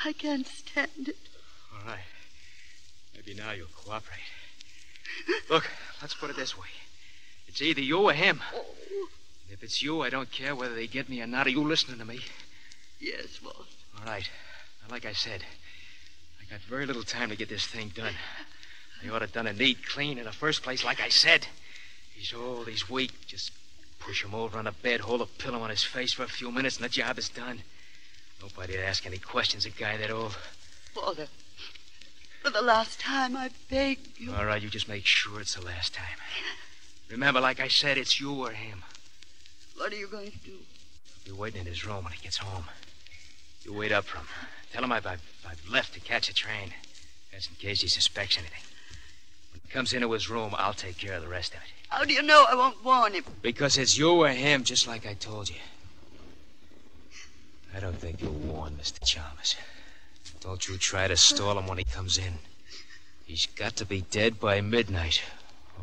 I 0.05 0.13
can't 0.13 0.47
stand 0.47 1.09
it. 1.09 1.17
All 1.73 1.85
right. 1.85 1.99
Maybe 3.17 3.35
now 3.37 3.51
you'll 3.51 3.67
cooperate. 3.75 4.21
Look, 5.51 5.69
let's 6.01 6.15
put 6.15 6.31
it 6.31 6.37
this 6.37 6.57
way. 6.57 6.69
It's 7.49 7.61
either 7.61 7.81
you 7.81 7.99
or 7.99 8.13
him. 8.13 8.41
Oh, 8.55 8.65
If 9.51 9.63
it's 9.63 9.83
you, 9.83 10.03
I 10.03 10.11
don't 10.11 10.31
care 10.31 10.55
whether 10.55 10.75
they 10.75 10.87
get 10.87 11.09
me 11.09 11.21
or 11.21 11.27
not. 11.27 11.47
Are 11.47 11.51
you 11.51 11.63
listening 11.63 11.99
to 11.99 12.05
me? 12.05 12.21
yes, 13.01 13.41
Walter. 13.43 13.61
All 13.99 14.07
right. 14.07 14.29
Now, 14.83 14.93
like 14.95 15.05
I 15.05 15.13
said, 15.13 15.45
I 16.41 16.51
got 16.51 16.61
very 16.61 16.87
little 16.87 17.03
time 17.03 17.31
to 17.31 17.37
get 17.37 17.49
this 17.49 17.67
thing 17.67 17.93
done. 17.95 18.15
I 19.03 19.09
ought 19.09 19.19
to 19.19 19.27
have 19.27 19.33
done 19.33 19.47
it 19.47 19.59
neat, 19.59 19.87
clean 19.87 20.19
in 20.19 20.25
the 20.25 20.33
first 20.33 20.63
place, 20.63 20.85
like 20.85 21.01
I 21.01 21.09
said. 21.09 21.47
He's 22.15 22.33
old, 22.33 22.69
he's 22.69 22.89
weak. 22.89 23.13
Just 23.27 23.53
push 23.99 24.25
him 24.25 24.35
over 24.35 24.59
on 24.59 24.67
a 24.67 24.73
bed, 24.73 25.01
hold 25.01 25.21
a 25.21 25.27
pillow 25.27 25.61
on 25.61 25.71
his 25.71 25.85
face 25.85 26.13
for 26.13 26.23
a 26.23 26.29
few 26.29 26.51
minutes, 26.51 26.77
and 26.77 26.85
the 26.85 26.89
job 26.89 27.19
is 27.19 27.29
done. 27.29 27.63
Nobody'd 28.41 28.81
ask 28.81 29.07
any 29.07 29.19
questions 29.19 29.67
a 29.67 29.71
guy 29.71 29.97
that 29.97 30.11
old. 30.11 30.37
Walter, 30.97 31.29
for 32.43 32.51
the 32.51 32.63
last 32.63 33.01
time, 33.01 33.37
I 33.37 33.51
beg 33.71 33.99
you. 34.17 34.35
All 34.35 34.45
right, 34.45 34.61
you 34.63 34.69
just 34.69 34.89
make 34.89 35.07
sure 35.07 35.41
it's 35.41 35.55
the 35.55 35.65
last 35.65 35.95
time. 35.95 36.19
Remember, 37.11 37.41
like 37.41 37.61
I 37.61 37.69
said, 37.69 37.99
it's 37.99 38.21
you 38.21 38.33
or 38.33 38.51
him. 38.51 38.83
What 39.77 39.93
are 39.93 39.97
you 39.97 40.07
going 40.07 40.31
to 40.31 40.39
do? 40.39 40.57
Be 41.25 41.33
waiting 41.33 41.63
in 41.63 41.67
his 41.67 41.85
room 41.85 42.05
when 42.05 42.13
he 42.13 42.23
gets 42.23 42.39
home. 42.39 42.65
You 43.65 43.73
wait 43.73 43.93
up 43.93 44.05
for 44.05 44.19
him. 44.19 44.27
Tell 44.73 44.85
him 44.85 44.93
I've, 44.93 45.07
I've, 45.07 45.23
I've 45.49 45.69
left 45.71 45.95
to 45.95 46.01
catch 46.01 46.29
a 46.29 46.35
train. 46.35 46.73
That's 47.33 47.49
in 47.49 47.55
case 47.57 47.81
he 47.81 47.89
suspects 47.89 48.39
anything. 48.39 48.61
When 49.53 49.61
he 49.63 49.73
comes 49.73 49.93
into 49.93 50.11
his 50.13 50.29
room, 50.29 50.55
I'll 50.57 50.75
take 50.75 50.99
care 50.99 51.15
of 51.15 51.23
the 51.23 51.29
rest 51.29 51.53
of 51.55 51.61
it. 51.61 51.69
How 51.89 52.05
do 52.05 52.13
you 52.13 52.23
know 52.23 52.45
I 52.49 52.55
won't 52.55 52.85
warn 52.85 53.15
him? 53.15 53.25
Because 53.43 53.79
it's 53.79 53.97
you 53.97 54.11
or 54.11 54.29
him, 54.29 54.65
just 54.65 54.87
like 54.87 55.07
I 55.07 55.15
told 55.15 55.49
you. 55.49 55.57
I 57.75 57.81
don't 57.81 57.97
think 57.97 58.21
you'll 58.21 58.33
warn 58.33 58.75
Mr. 58.81 59.05
Chalmers. 59.05 59.57
Don't 60.41 60.69
you 60.69 60.77
try 60.77 61.09
to 61.09 61.17
stall 61.17 61.59
him 61.59 61.67
when 61.67 61.79
he 61.79 61.85
comes 61.85 62.19
in. 62.19 62.35
He's 63.25 63.47
got 63.47 63.77
to 63.77 63.87
be 63.87 64.03
dead 64.03 64.39
by 64.39 64.61
midnight, 64.61 65.23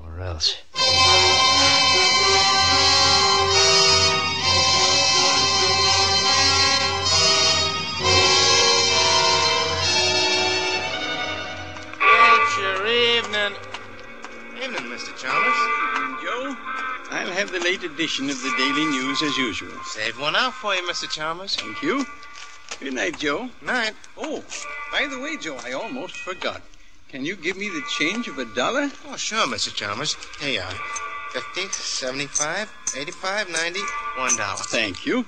or 0.04 0.22
else. 0.22 0.56
Mr. 15.02 15.18
Chalmers. 15.18 15.58
And 15.96 16.18
Joe, 16.22 16.56
I'll 17.10 17.32
have 17.32 17.52
the 17.52 17.60
late 17.60 17.84
edition 17.84 18.30
of 18.30 18.40
the 18.40 18.54
Daily 18.56 18.86
News 18.86 19.20
as 19.24 19.36
usual. 19.36 19.72
Saved 19.86 20.20
one 20.20 20.36
out 20.36 20.54
for 20.54 20.76
you, 20.76 20.88
Mr. 20.88 21.10
Chalmers. 21.10 21.56
Thank 21.56 21.82
you. 21.82 22.06
Good 22.80 22.94
night, 22.94 23.18
Joe. 23.18 23.50
Night. 23.64 23.94
Oh, 24.16 24.44
by 24.92 25.08
the 25.08 25.20
way, 25.20 25.38
Joe, 25.38 25.58
I 25.66 25.72
almost 25.72 26.18
forgot. 26.18 26.62
Can 27.10 27.26
you 27.26 27.36
give 27.36 27.58
me 27.58 27.68
the 27.70 27.82
change 27.98 28.28
of 28.28 28.38
a 28.38 28.46
dollar? 28.54 28.92
Oh, 29.08 29.16
sure, 29.18 29.48
Mr. 29.48 29.74
Chalmers. 29.74 30.16
Here 30.40 30.54
you 30.54 30.62
are. 30.62 30.76
50, 31.32 31.70
75, 31.72 32.72
85, 32.96 33.50
90, 33.50 33.80
one 34.18 34.38
dollar. 34.38 34.58
Thank 34.58 35.08
you. 35.08 35.26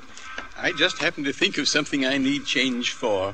I 0.55 0.71
just 0.73 0.99
happened 0.99 1.25
to 1.25 1.33
think 1.33 1.57
of 1.57 1.67
something 1.67 2.05
I 2.05 2.19
need 2.19 2.45
change 2.45 2.91
for. 2.91 3.33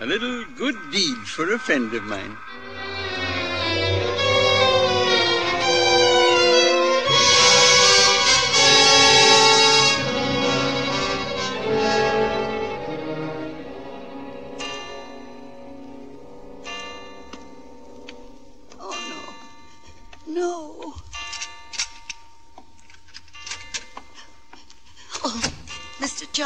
A 0.00 0.06
little 0.06 0.44
good 0.56 0.76
deed 0.90 1.16
for 1.28 1.52
a 1.54 1.58
friend 1.60 1.94
of 1.94 2.02
mine. 2.02 2.36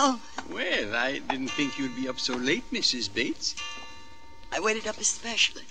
Well, 0.01 0.97
I 0.97 1.21
didn't 1.29 1.49
think 1.49 1.79
you'd 1.79 1.95
be 1.95 2.09
up 2.09 2.19
so 2.19 2.35
late, 2.35 2.65
Mrs. 2.73 3.13
Bates. 3.13 3.55
I 4.51 4.59
waited 4.59 4.87
up 4.87 4.99
especially. 4.99 5.65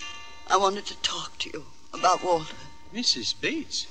I 0.46 0.56
wanted 0.56 0.86
to 0.86 0.96
talk 0.98 1.36
to 1.38 1.50
you 1.52 1.64
about 1.92 2.22
Walter. 2.22 2.54
Mrs. 2.94 3.34
Bates? 3.40 3.88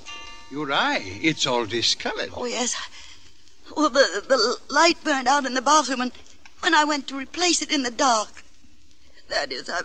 Your 0.50 0.72
eye, 0.72 1.20
it's 1.22 1.46
all 1.46 1.66
discolored. 1.66 2.30
Oh, 2.34 2.46
yes. 2.46 2.74
Well, 3.76 3.90
the, 3.90 4.24
the 4.26 4.56
light 4.72 5.04
burned 5.04 5.28
out 5.28 5.44
in 5.44 5.52
the 5.52 5.62
bathroom, 5.62 6.00
and 6.00 6.12
when 6.60 6.74
I 6.74 6.84
went 6.84 7.06
to 7.08 7.18
replace 7.18 7.60
it 7.60 7.70
in 7.70 7.82
the 7.82 7.90
dark, 7.90 8.42
that 9.28 9.52
is, 9.52 9.68
I, 9.68 9.82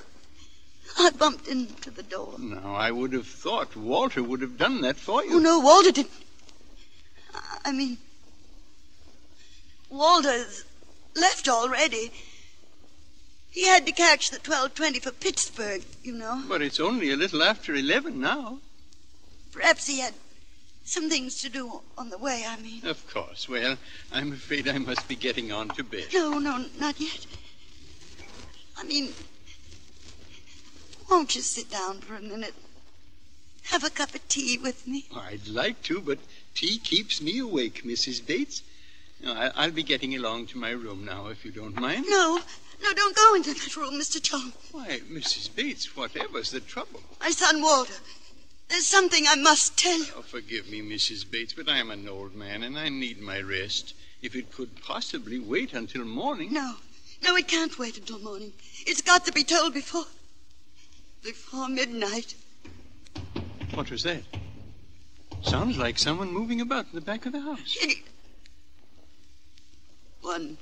I 0.97 1.11
bumped 1.11 1.49
into 1.49 1.91
the 1.91 2.03
door. 2.03 2.35
Now, 2.39 2.75
I 2.75 2.91
would 2.91 3.11
have 3.11 3.27
thought 3.27 3.75
Walter 3.75 4.23
would 4.23 4.41
have 4.41 4.57
done 4.57 4.79
that 4.81 4.95
for 4.95 5.21
you. 5.23 5.35
Oh, 5.35 5.39
no, 5.39 5.59
Walter 5.59 5.91
didn't. 5.91 6.11
I 7.65 7.73
mean, 7.73 7.97
Walter's 9.95 10.65
left 11.15 11.47
already. 11.47 12.11
He 13.49 13.65
had 13.65 13.85
to 13.85 13.93
catch 13.93 14.29
the 14.29 14.37
1220 14.37 14.99
for 14.99 15.11
Pittsburgh, 15.11 15.83
you 16.03 16.13
know. 16.13 16.43
But 16.47 16.61
it's 16.61 16.79
only 16.79 17.11
a 17.11 17.15
little 17.15 17.41
after 17.41 17.73
11 17.73 18.19
now. 18.19 18.59
Perhaps 19.53 19.87
he 19.87 19.99
had 19.99 20.13
some 20.83 21.09
things 21.09 21.41
to 21.41 21.49
do 21.49 21.81
on 21.97 22.09
the 22.09 22.17
way, 22.17 22.43
I 22.45 22.57
mean. 22.57 22.85
Of 22.85 23.09
course. 23.11 23.47
Well, 23.47 23.77
I'm 24.11 24.33
afraid 24.33 24.67
I 24.67 24.77
must 24.77 25.07
be 25.07 25.15
getting 25.15 25.53
on 25.53 25.69
to 25.69 25.83
bed. 25.83 26.07
No, 26.13 26.37
no, 26.39 26.65
not 26.77 26.99
yet. 26.99 27.25
I 28.77 28.83
mean, 28.83 29.13
won't 31.09 31.33
you 31.35 31.41
sit 31.41 31.71
down 31.71 32.01
for 32.01 32.15
a 32.15 32.21
minute? 32.21 32.53
Have 33.63 33.85
a 33.85 33.89
cup 33.89 34.13
of 34.13 34.27
tea 34.27 34.57
with 34.57 34.85
me? 34.85 35.05
I'd 35.15 35.47
like 35.47 35.81
to, 35.83 36.01
but 36.01 36.19
tea 36.53 36.77
keeps 36.77 37.21
me 37.21 37.39
awake, 37.39 37.83
Mrs. 37.85 38.25
Bates. 38.25 38.61
No, 39.21 39.33
I- 39.33 39.51
I'll 39.55 39.71
be 39.71 39.83
getting 39.83 40.13
along 40.15 40.47
to 40.47 40.57
my 40.57 40.71
room 40.71 41.05
now, 41.05 41.27
if 41.27 41.45
you 41.45 41.51
don't 41.51 41.75
mind. 41.79 42.05
No, 42.07 42.41
no, 42.81 42.93
don't 42.93 43.15
go 43.15 43.35
into 43.35 43.53
that 43.53 43.75
room, 43.77 43.93
Mr. 43.99 44.21
John. 44.21 44.53
Why, 44.71 44.99
Mrs. 45.09 45.53
Bates, 45.55 45.95
whatever's 45.95 46.51
the 46.51 46.59
trouble? 46.59 47.01
My 47.19 47.31
son 47.31 47.61
Walter. 47.61 47.93
There's 48.67 48.87
something 48.87 49.25
I 49.27 49.35
must 49.35 49.77
tell 49.77 49.97
you. 49.99 50.07
Oh, 50.17 50.21
forgive 50.21 50.69
me, 50.69 50.81
Mrs. 50.81 51.29
Bates, 51.29 51.53
but 51.53 51.69
I'm 51.69 51.91
an 51.91 52.07
old 52.09 52.35
man 52.35 52.63
and 52.63 52.77
I 52.77 52.89
need 52.89 53.21
my 53.21 53.39
rest. 53.39 53.93
If 54.21 54.35
it 54.35 54.51
could 54.51 54.81
possibly 54.81 55.37
wait 55.39 55.73
until 55.73 56.03
morning. 56.03 56.51
No, 56.51 56.75
no, 57.23 57.35
it 57.35 57.47
can't 57.47 57.77
wait 57.77 57.97
until 57.97 58.19
morning. 58.19 58.53
It's 58.87 59.01
got 59.01 59.23
to 59.25 59.31
be 59.31 59.43
told 59.43 59.73
before. 59.73 60.05
before 61.23 61.69
midnight. 61.69 62.33
What 63.73 63.91
was 63.91 64.03
that? 64.03 64.23
Sounds 65.43 65.77
like 65.77 65.99
someone 65.99 66.31
moving 66.33 66.59
about 66.59 66.85
in 66.91 66.95
the 66.95 67.01
back 67.01 67.25
of 67.25 67.33
the 67.33 67.41
house. 67.41 67.77
It- 67.81 68.03
One. 70.25 70.57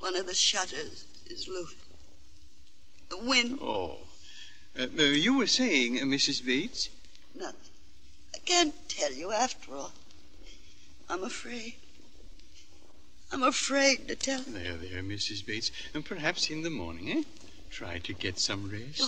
One 0.00 0.14
of 0.14 0.26
the 0.26 0.34
shutters 0.34 1.06
is 1.30 1.48
loose. 1.48 1.74
The 3.08 3.16
wind, 3.16 3.58
Oh. 3.62 3.96
Uh, 4.78 4.86
uh, 4.98 5.02
you 5.04 5.38
were 5.38 5.46
saying, 5.46 5.98
uh, 5.98 6.04
Mrs. 6.04 6.44
Bates? 6.44 6.90
nothing. 7.34 7.70
I 8.34 8.38
can't 8.44 8.74
tell 8.90 9.12
you 9.12 9.32
after 9.32 9.74
all. 9.74 9.92
I'm 11.08 11.24
afraid. 11.24 11.76
I'm 13.32 13.42
afraid 13.42 14.06
to 14.08 14.16
tell 14.16 14.42
you. 14.42 14.52
There, 14.52 14.74
there, 14.76 15.02
Mrs. 15.02 15.44
Bates. 15.46 15.70
And 15.94 16.04
perhaps 16.04 16.50
in 16.50 16.62
the 16.62 16.70
morning, 16.70 17.10
eh? 17.10 17.22
Try 17.70 17.98
to 18.00 18.12
get 18.12 18.38
some 18.38 18.70
rest. 18.70 19.02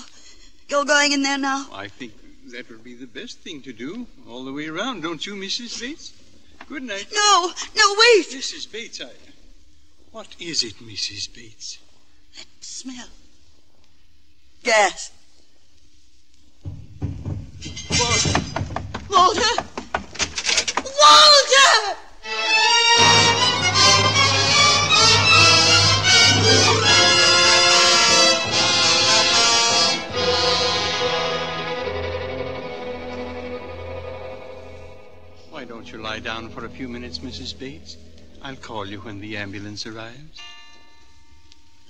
You're 0.71 0.87
going 0.87 1.13
in 1.13 1.23
there 1.23 1.39
now? 1.39 1.69
I 1.71 1.89
think 1.89 2.15
that 2.53 2.71
would 2.71 2.83
be 2.83 2.95
the 2.95 3.07
best 3.07 3.41
thing 3.41 3.61
to 3.63 3.75
do 3.75 4.07
all 4.27 4.45
the 4.45 4.53
way 4.53 4.69
around, 4.69 5.03
don't 5.03 5.25
you, 5.27 5.35
Mrs. 5.35 5.79
Bates? 5.79 6.13
Good 6.71 6.85
night. 6.85 7.09
No, 7.13 7.53
no, 7.75 7.97
wait. 7.99 8.27
Mrs. 8.31 8.71
Bates, 8.71 9.01
I. 9.01 9.09
What 10.13 10.37
is 10.39 10.63
it, 10.63 10.79
Mrs. 10.79 11.35
Bates? 11.35 11.79
That 12.37 12.47
smell. 12.61 13.09
Gas. 14.63 15.11
Walter. 17.91 18.41
Walter. 19.11 19.11
Walter! 19.11 19.70
Lie 36.21 36.35
down 36.35 36.51
for 36.51 36.65
a 36.65 36.69
few 36.69 36.89
minutes, 36.89 37.19
Mrs. 37.21 37.59
Bates? 37.59 37.97
I'll 38.43 38.57
call 38.57 38.87
you 38.87 39.01
when 39.01 39.21
the 39.21 39.37
ambulance 39.37 39.87
arrives. 39.87 40.41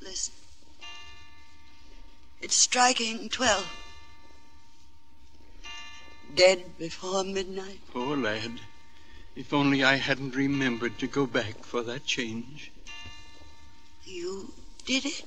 Listen. 0.02 0.34
It's 2.40 2.54
striking 2.54 3.28
twelve. 3.28 3.66
Dead 6.34 6.64
before 6.78 7.24
midnight. 7.24 7.80
Poor 7.92 8.16
lad. 8.16 8.60
If 9.34 9.52
only 9.52 9.82
I 9.82 9.96
hadn't 9.96 10.36
remembered 10.36 10.98
to 10.98 11.06
go 11.06 11.26
back 11.26 11.64
for 11.64 11.82
that 11.82 12.04
change. 12.04 12.70
You 14.04 14.52
did 14.86 15.06
it? 15.06 15.24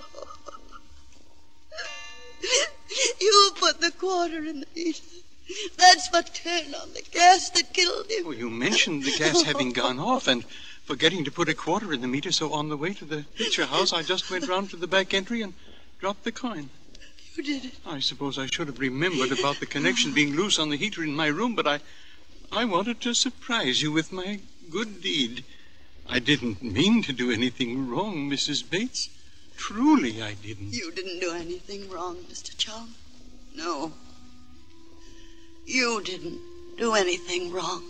you 3.20 3.52
put 3.56 3.80
the 3.80 3.90
quarter 3.90 4.44
in 4.44 4.60
the 4.60 4.66
heater. 4.74 5.02
That's 5.76 6.08
what 6.12 6.34
turned 6.34 6.74
on 6.74 6.92
the 6.92 7.02
gas 7.10 7.50
that 7.50 7.72
killed 7.72 8.06
him. 8.08 8.24
Oh, 8.26 8.30
you 8.30 8.50
mentioned 8.50 9.02
the 9.02 9.16
gas 9.16 9.42
having 9.42 9.72
gone 9.72 9.98
off 9.98 10.28
and 10.28 10.44
forgetting 10.84 11.24
to 11.24 11.32
put 11.32 11.48
a 11.48 11.54
quarter 11.54 11.92
in 11.92 12.00
the 12.00 12.08
meter, 12.08 12.30
so 12.30 12.52
on 12.52 12.68
the 12.68 12.76
way 12.76 12.94
to 12.94 13.04
the 13.04 13.24
picture 13.36 13.66
house, 13.66 13.92
I 13.92 14.02
just 14.02 14.30
went 14.30 14.48
round 14.48 14.70
to 14.70 14.76
the 14.76 14.86
back 14.86 15.12
entry 15.12 15.42
and 15.42 15.54
dropped 15.98 16.24
the 16.24 16.32
coin. 16.32 16.70
You 17.34 17.42
did 17.42 17.64
it. 17.64 17.74
I 17.86 18.00
suppose 18.00 18.38
I 18.38 18.46
should 18.46 18.68
have 18.68 18.78
remembered 18.78 19.32
about 19.32 19.60
the 19.60 19.66
connection 19.66 20.12
being 20.12 20.36
loose 20.36 20.58
on 20.58 20.68
the 20.70 20.76
heater 20.76 21.02
in 21.02 21.14
my 21.14 21.26
room, 21.26 21.54
but 21.54 21.66
I 21.66 21.80
I 22.52 22.64
wanted 22.64 23.00
to 23.02 23.14
surprise 23.14 23.80
you 23.80 23.92
with 23.92 24.10
my 24.10 24.40
good 24.70 25.00
deed. 25.00 25.44
I 26.08 26.18
didn't 26.18 26.60
mean 26.60 27.02
to 27.04 27.12
do 27.12 27.30
anything 27.30 27.88
wrong, 27.88 28.28
Mrs. 28.28 28.68
Bates. 28.68 29.08
Truly, 29.60 30.22
I 30.22 30.32
didn't. 30.42 30.72
You 30.72 30.90
didn't 30.90 31.20
do 31.20 31.32
anything 31.32 31.90
wrong, 31.90 32.16
Mr. 32.32 32.56
Chalm. 32.56 32.94
No. 33.54 33.92
You 35.66 36.02
didn't 36.02 36.40
do 36.78 36.94
anything 36.94 37.52
wrong. 37.52 37.82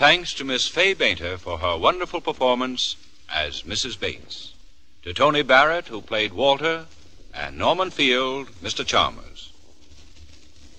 Thanks 0.00 0.32
to 0.32 0.44
Miss 0.44 0.66
Fay 0.66 0.94
Bainter 0.94 1.36
for 1.36 1.58
her 1.58 1.76
wonderful 1.76 2.22
performance 2.22 2.96
as 3.28 3.64
Mrs. 3.64 4.00
Bates. 4.00 4.54
To 5.02 5.12
Tony 5.12 5.42
Barrett, 5.42 5.88
who 5.88 6.00
played 6.00 6.32
Walter, 6.32 6.86
and 7.34 7.58
Norman 7.58 7.90
Field, 7.90 8.48
Mr. 8.62 8.82
Chalmers. 8.82 9.52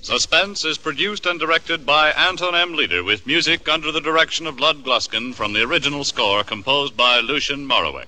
Suspense 0.02 0.66
is 0.66 0.80
produced 0.80 1.28
and 1.28 1.40
directed 1.40 1.86
by 1.86 2.10
Anton 2.10 2.56
M. 2.56 2.74
Leader 2.74 3.04
with 3.04 3.28
music 3.28 3.70
under 3.70 3.92
the 3.92 4.02
direction 4.02 4.48
of 4.48 4.60
Lud 4.60 4.84
Gluskin 4.84 5.36
from 5.36 5.54
the 5.54 5.62
original 5.62 6.04
score 6.04 6.44
composed 6.44 6.98
by 6.98 7.20
Lucien 7.20 7.68
Moraweck. 7.68 8.08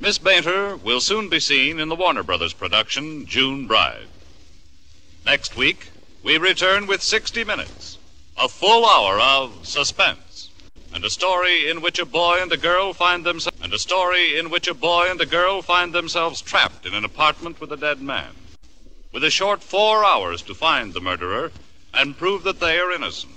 Miss 0.00 0.16
Bainter 0.16 0.76
will 0.76 1.02
soon 1.02 1.28
be 1.28 1.40
seen 1.40 1.78
in 1.78 1.90
the 1.90 1.94
Warner 1.94 2.22
Brothers 2.22 2.54
production 2.54 3.26
June 3.26 3.66
Bride. 3.66 4.06
Next 5.26 5.58
week, 5.58 5.90
we 6.22 6.38
return 6.38 6.86
with 6.86 7.02
60 7.02 7.44
Minutes, 7.44 7.98
a 8.36 8.48
full 8.48 8.84
hour 8.86 9.20
of 9.20 9.66
suspense, 9.66 10.50
and 10.92 11.04
a 11.04 11.10
story 11.10 11.70
in 11.70 11.80
which 11.80 11.98
a 11.98 12.06
boy 12.06 12.38
and 12.40 12.52
a 12.52 12.56
girl 12.56 12.92
find 12.92 13.24
themselves 13.24 13.58
and 13.62 13.72
a 13.72 13.78
story 13.78 14.38
in 14.38 14.50
which 14.50 14.68
a 14.68 14.74
boy 14.74 15.06
and 15.08 15.20
a 15.20 15.26
girl 15.26 15.62
find 15.62 15.92
themselves 15.92 16.40
trapped 16.40 16.86
in 16.86 16.94
an 16.94 17.04
apartment 17.04 17.60
with 17.60 17.72
a 17.72 17.76
dead 17.76 18.00
man 18.00 18.34
with 19.12 19.24
a 19.24 19.30
short 19.30 19.62
four 19.62 20.04
hours 20.04 20.42
to 20.42 20.54
find 20.54 20.92
the 20.92 21.00
murderer 21.00 21.50
and 21.92 22.16
prove 22.16 22.44
that 22.44 22.60
they 22.60 22.78
are 22.78 22.92
innocent. 22.92 23.32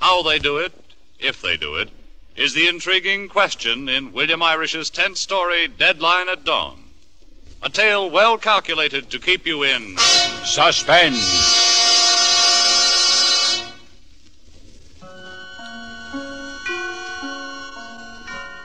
How 0.00 0.22
they 0.22 0.38
do 0.38 0.58
it, 0.58 0.72
if 1.18 1.40
they 1.40 1.56
do 1.56 1.76
it, 1.76 1.90
is 2.34 2.54
the 2.54 2.68
intriguing 2.68 3.28
question 3.28 3.88
in 3.88 4.12
William 4.12 4.42
Irish's 4.42 4.90
tenth 4.90 5.18
story, 5.18 5.68
Deadline 5.68 6.28
at 6.28 6.44
Dawn. 6.44 6.84
A 7.62 7.68
tale 7.68 8.10
well 8.10 8.38
calculated 8.38 9.10
to 9.10 9.18
keep 9.18 9.46
you 9.46 9.62
in 9.62 9.96
Suspense. 10.44 11.59